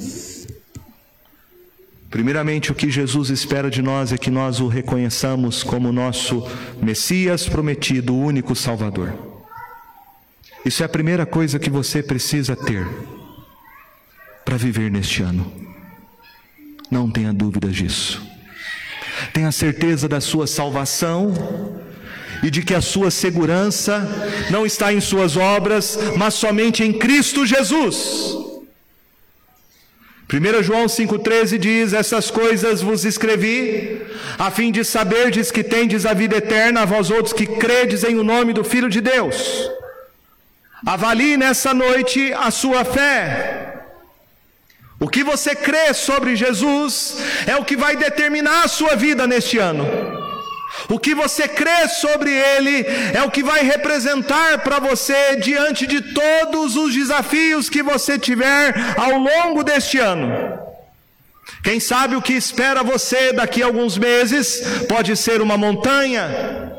Primeiramente, 2.08 2.72
o 2.72 2.74
que 2.74 2.90
Jesus 2.90 3.30
espera 3.30 3.70
de 3.70 3.82
nós 3.82 4.12
é 4.12 4.18
que 4.18 4.30
nós 4.30 4.60
o 4.60 4.68
reconheçamos 4.68 5.62
como 5.62 5.92
nosso 5.92 6.46
Messias 6.80 7.48
prometido, 7.48 8.14
o 8.14 8.20
único 8.20 8.54
Salvador. 8.54 9.12
Isso 10.64 10.82
é 10.82 10.86
a 10.86 10.88
primeira 10.88 11.26
coisa 11.26 11.58
que 11.58 11.70
você 11.70 12.02
precisa 12.02 12.54
ter 12.54 12.86
para 14.44 14.56
viver 14.56 14.90
neste 14.90 15.22
ano. 15.22 15.69
Não 16.90 17.10
tenha 17.10 17.32
dúvidas 17.32 17.74
disso. 17.74 18.20
Tenha 19.32 19.52
certeza 19.52 20.08
da 20.08 20.20
sua 20.20 20.46
salvação 20.46 21.78
e 22.42 22.50
de 22.50 22.62
que 22.62 22.74
a 22.74 22.80
sua 22.80 23.10
segurança 23.10 24.08
não 24.50 24.64
está 24.64 24.92
em 24.92 25.00
suas 25.00 25.36
obras, 25.36 25.98
mas 26.16 26.34
somente 26.34 26.82
em 26.82 26.92
Cristo 26.92 27.46
Jesus. 27.46 28.34
1 30.32 30.62
João 30.62 30.86
5,13 30.86 31.58
diz: 31.58 31.92
Essas 31.92 32.30
coisas 32.30 32.80
vos 32.80 33.04
escrevi, 33.04 34.00
a 34.38 34.50
fim 34.50 34.70
de 34.70 34.84
saberdes 34.84 35.50
que 35.50 35.64
tendes 35.64 36.06
a 36.06 36.14
vida 36.14 36.36
eterna, 36.36 36.82
a 36.82 36.84
vós 36.84 37.10
outros 37.10 37.32
que 37.32 37.46
credes 37.46 38.04
em 38.04 38.16
o 38.16 38.24
nome 38.24 38.52
do 38.52 38.62
Filho 38.62 38.88
de 38.88 39.00
Deus. 39.00 39.68
Avalie 40.86 41.36
nessa 41.36 41.74
noite 41.74 42.32
a 42.32 42.50
sua 42.50 42.84
fé. 42.84 43.69
O 45.00 45.08
que 45.08 45.24
você 45.24 45.56
crê 45.56 45.94
sobre 45.94 46.36
Jesus 46.36 47.16
é 47.46 47.56
o 47.56 47.64
que 47.64 47.74
vai 47.74 47.96
determinar 47.96 48.64
a 48.64 48.68
sua 48.68 48.94
vida 48.94 49.26
neste 49.26 49.56
ano. 49.56 49.88
O 50.90 50.98
que 50.98 51.14
você 51.14 51.48
crê 51.48 51.88
sobre 51.88 52.30
Ele 52.30 52.84
é 53.14 53.22
o 53.22 53.30
que 53.30 53.42
vai 53.42 53.62
representar 53.64 54.58
para 54.58 54.78
você 54.78 55.36
diante 55.36 55.86
de 55.86 56.02
todos 56.12 56.76
os 56.76 56.94
desafios 56.94 57.70
que 57.70 57.82
você 57.82 58.18
tiver 58.18 58.74
ao 58.98 59.18
longo 59.18 59.64
deste 59.64 59.98
ano. 59.98 60.30
Quem 61.64 61.80
sabe 61.80 62.14
o 62.14 62.22
que 62.22 62.34
espera 62.34 62.82
você 62.82 63.32
daqui 63.32 63.62
a 63.62 63.66
alguns 63.66 63.96
meses 63.96 64.62
pode 64.86 65.16
ser 65.16 65.40
uma 65.40 65.56
montanha, 65.56 66.72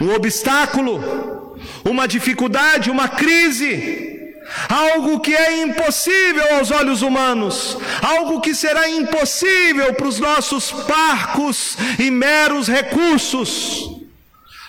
um 0.00 0.14
obstáculo, 0.14 1.58
uma 1.84 2.08
dificuldade, 2.08 2.90
uma 2.90 3.06
crise 3.06 4.13
algo 4.68 5.20
que 5.20 5.34
é 5.34 5.62
impossível 5.62 6.56
aos 6.56 6.70
olhos 6.70 7.02
humanos, 7.02 7.78
algo 8.02 8.40
que 8.40 8.54
será 8.54 8.88
impossível 8.88 9.94
para 9.94 10.08
os 10.08 10.18
nossos 10.18 10.70
parcos 10.70 11.76
e 11.98 12.10
meros 12.10 12.68
recursos. 12.68 13.90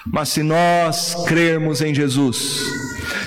Mas 0.05 0.29
se 0.29 0.43
nós 0.43 1.15
crermos 1.27 1.81
em 1.81 1.93
Jesus, 1.93 2.84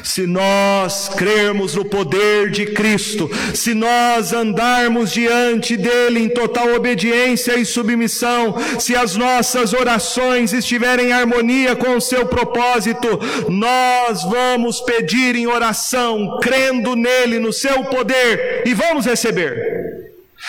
Se 0.09 0.27
nós 0.27 1.11
crermos 1.11 1.75
no 1.75 1.85
poder 1.85 2.51
de 2.51 2.65
Cristo, 2.65 3.31
se 3.53 3.75
nós 3.75 4.33
andarmos 4.33 5.13
diante 5.13 5.77
dele 5.77 6.21
em 6.21 6.31
total 6.31 6.73
obediência 6.75 7.59
e 7.59 7.67
submissão, 7.67 8.57
se 8.81 8.97
as 8.97 9.17
nossas 9.17 9.75
orações 9.75 10.55
estiverem 10.55 11.09
em 11.09 11.13
harmonia 11.13 11.77
com 11.77 11.95
o 11.95 12.01
seu 12.01 12.25
propósito, 12.25 13.07
nós 13.51 14.23
vamos 14.25 14.81
pedir 14.81 15.37
em 15.37 15.47
oração, 15.47 16.39
crendo 16.43 16.97
nele, 16.97 17.39
no 17.39 17.53
seu 17.53 17.85
poder, 17.85 18.63
e 18.65 18.73
vamos 18.73 19.05
receber. 19.05 20.09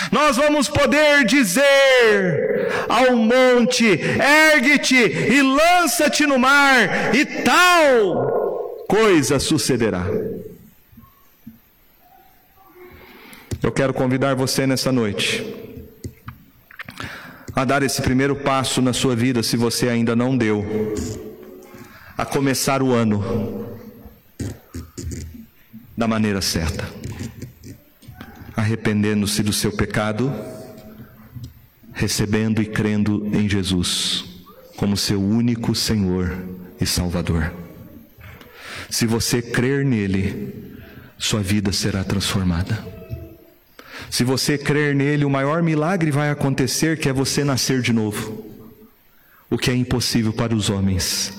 Nós 0.09 0.37
vamos 0.37 0.69
poder 0.69 1.25
dizer 1.25 2.85
ao 2.87 3.13
monte: 3.13 3.85
ergue-te 3.85 4.95
e 4.95 5.41
lança-te 5.41 6.25
no 6.25 6.39
mar, 6.39 7.13
e 7.13 7.25
tal 7.25 8.39
coisa 8.89 9.37
sucederá. 9.39 10.03
Eu 13.61 13.71
quero 13.71 13.93
convidar 13.93 14.33
você 14.33 14.65
nessa 14.65 14.91
noite 14.91 15.45
a 17.55 17.63
dar 17.63 17.83
esse 17.83 18.01
primeiro 18.01 18.35
passo 18.37 18.81
na 18.81 18.91
sua 18.91 19.15
vida, 19.15 19.43
se 19.43 19.55
você 19.55 19.89
ainda 19.89 20.15
não 20.15 20.35
deu, 20.35 20.65
a 22.17 22.25
começar 22.25 22.81
o 22.81 22.91
ano 22.91 23.69
da 25.95 26.07
maneira 26.07 26.41
certa 26.41 26.99
arrependendo-se 28.55 29.41
do 29.41 29.53
seu 29.53 29.71
pecado, 29.71 30.33
recebendo 31.93 32.61
e 32.61 32.65
crendo 32.65 33.25
em 33.33 33.47
Jesus 33.47 34.25
como 34.75 34.97
seu 34.97 35.21
único 35.21 35.73
Senhor 35.73 36.37
e 36.79 36.85
Salvador. 36.85 37.68
Se 38.89 39.05
você 39.05 39.41
crer 39.41 39.85
nele, 39.85 40.53
sua 41.17 41.41
vida 41.41 41.71
será 41.71 42.03
transformada. 42.03 42.83
Se 44.09 44.23
você 44.23 44.57
crer 44.57 44.95
nele, 44.95 45.25
o 45.25 45.29
maior 45.29 45.61
milagre 45.61 46.09
vai 46.09 46.29
acontecer, 46.31 46.97
que 46.97 47.07
é 47.07 47.13
você 47.13 47.43
nascer 47.43 47.81
de 47.81 47.93
novo. 47.93 48.45
O 49.49 49.57
que 49.57 49.69
é 49.69 49.75
impossível 49.75 50.33
para 50.33 50.55
os 50.55 50.69
homens 50.69 51.33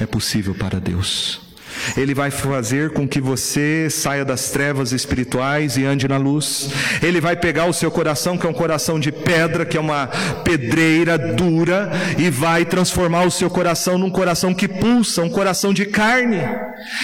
é 0.00 0.06
possível 0.06 0.54
para 0.54 0.80
Deus. 0.80 1.51
Ele 1.96 2.14
vai 2.14 2.30
fazer 2.30 2.90
com 2.90 3.06
que 3.06 3.20
você 3.20 3.88
saia 3.90 4.24
das 4.24 4.50
trevas 4.50 4.92
espirituais 4.92 5.76
e 5.76 5.84
ande 5.84 6.08
na 6.08 6.16
luz. 6.16 6.70
Ele 7.02 7.20
vai 7.20 7.36
pegar 7.36 7.66
o 7.66 7.72
seu 7.72 7.90
coração, 7.90 8.36
que 8.36 8.46
é 8.46 8.50
um 8.50 8.54
coração 8.54 8.98
de 8.98 9.10
pedra, 9.10 9.64
que 9.64 9.76
é 9.76 9.80
uma 9.80 10.08
pedreira 10.44 11.18
dura, 11.18 11.90
e 12.18 12.30
vai 12.30 12.64
transformar 12.64 13.24
o 13.24 13.30
seu 13.30 13.50
coração 13.50 13.98
num 13.98 14.10
coração 14.10 14.54
que 14.54 14.68
pulsa, 14.68 15.22
um 15.22 15.30
coração 15.30 15.72
de 15.72 15.86
carne. 15.86 16.38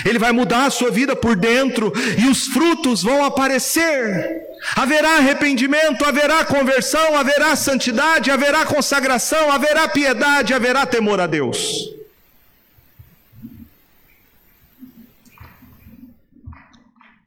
Ele 0.05 0.19
vai 0.19 0.33
mudar 0.33 0.67
a 0.67 0.71
sua 0.71 0.91
vida 0.91 1.15
por 1.15 1.37
dentro 1.37 1.93
e 2.19 2.27
os 2.29 2.47
frutos 2.47 3.03
vão 3.03 3.25
aparecer. 3.25 4.49
Haverá 4.75 5.17
arrependimento, 5.19 6.05
haverá 6.05 6.45
conversão, 6.45 7.17
haverá 7.17 7.55
santidade, 7.57 8.31
haverá 8.31 8.65
consagração, 8.67 9.53
haverá 9.53 9.89
piedade, 9.89 10.53
haverá 10.53 10.85
temor 10.85 11.21
a 11.21 11.27
Deus. 11.27 11.98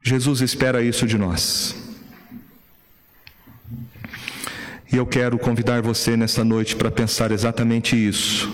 Jesus 0.04 0.42
espera 0.42 0.82
isso 0.82 1.06
de 1.06 1.18
nós. 1.18 1.76
E 4.92 4.98
eu 4.98 5.06
quero 5.06 5.38
convidar 5.38 5.82
você 5.82 6.18
nessa 6.18 6.44
noite 6.44 6.76
para 6.76 6.92
pensar 6.92 7.32
exatamente 7.32 7.96
isso. 7.96 8.52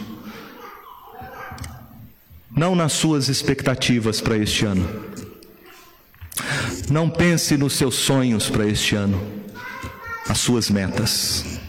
Não 2.52 2.76
nas 2.76 2.94
suas 2.94 3.28
expectativas 3.28 4.20
para 4.20 4.38
este 4.38 4.66
ano. 4.66 4.88
Não 6.90 7.10
pense 7.10 7.58
nos 7.58 7.74
seus 7.74 7.96
sonhos 7.96 8.50
para 8.50 8.68
este 8.68 8.96
ano, 8.96 9.20
as 10.28 10.38
suas 10.38 10.70
metas. 10.70 11.60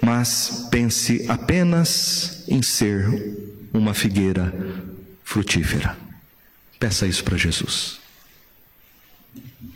Mas 0.00 0.68
pense 0.70 1.24
apenas 1.28 2.44
em 2.46 2.62
ser 2.62 3.06
uma 3.72 3.94
figueira 3.94 4.52
frutífera. 5.24 5.96
Peça 6.78 7.06
isso 7.06 7.24
para 7.24 7.36
Jesus. 7.36 8.03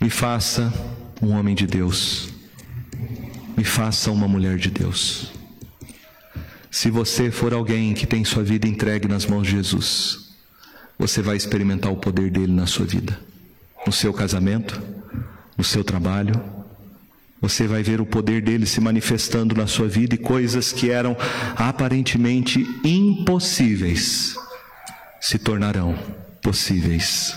Me 0.00 0.08
faça 0.08 0.72
um 1.20 1.30
homem 1.30 1.54
de 1.54 1.66
Deus. 1.66 2.28
Me 3.56 3.64
faça 3.64 4.10
uma 4.12 4.28
mulher 4.28 4.56
de 4.56 4.70
Deus. 4.70 5.32
Se 6.70 6.90
você 6.90 7.30
for 7.30 7.52
alguém 7.52 7.94
que 7.94 8.06
tem 8.06 8.24
sua 8.24 8.44
vida 8.44 8.68
entregue 8.68 9.08
nas 9.08 9.26
mãos 9.26 9.46
de 9.46 9.52
Jesus, 9.52 10.30
você 10.96 11.20
vai 11.20 11.36
experimentar 11.36 11.90
o 11.90 11.96
poder 11.96 12.30
dele 12.30 12.52
na 12.52 12.66
sua 12.66 12.86
vida, 12.86 13.18
no 13.84 13.92
seu 13.92 14.12
casamento, 14.12 14.80
no 15.56 15.64
seu 15.64 15.82
trabalho. 15.82 16.40
Você 17.40 17.66
vai 17.66 17.82
ver 17.82 18.00
o 18.00 18.06
poder 18.06 18.40
dele 18.40 18.66
se 18.66 18.80
manifestando 18.80 19.56
na 19.56 19.66
sua 19.66 19.88
vida 19.88 20.14
e 20.14 20.18
coisas 20.18 20.72
que 20.72 20.90
eram 20.90 21.16
aparentemente 21.56 22.64
impossíveis 22.84 24.36
se 25.20 25.38
tornarão 25.38 25.98
possíveis 26.40 27.34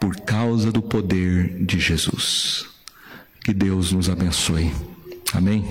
por 0.00 0.16
causa 0.20 0.70
do 0.70 0.82
poder 0.82 1.64
de 1.64 1.78
Jesus. 1.78 2.66
Que 3.44 3.52
Deus 3.52 3.92
nos 3.92 4.08
abençoe. 4.08 4.72
Amém? 5.32 5.64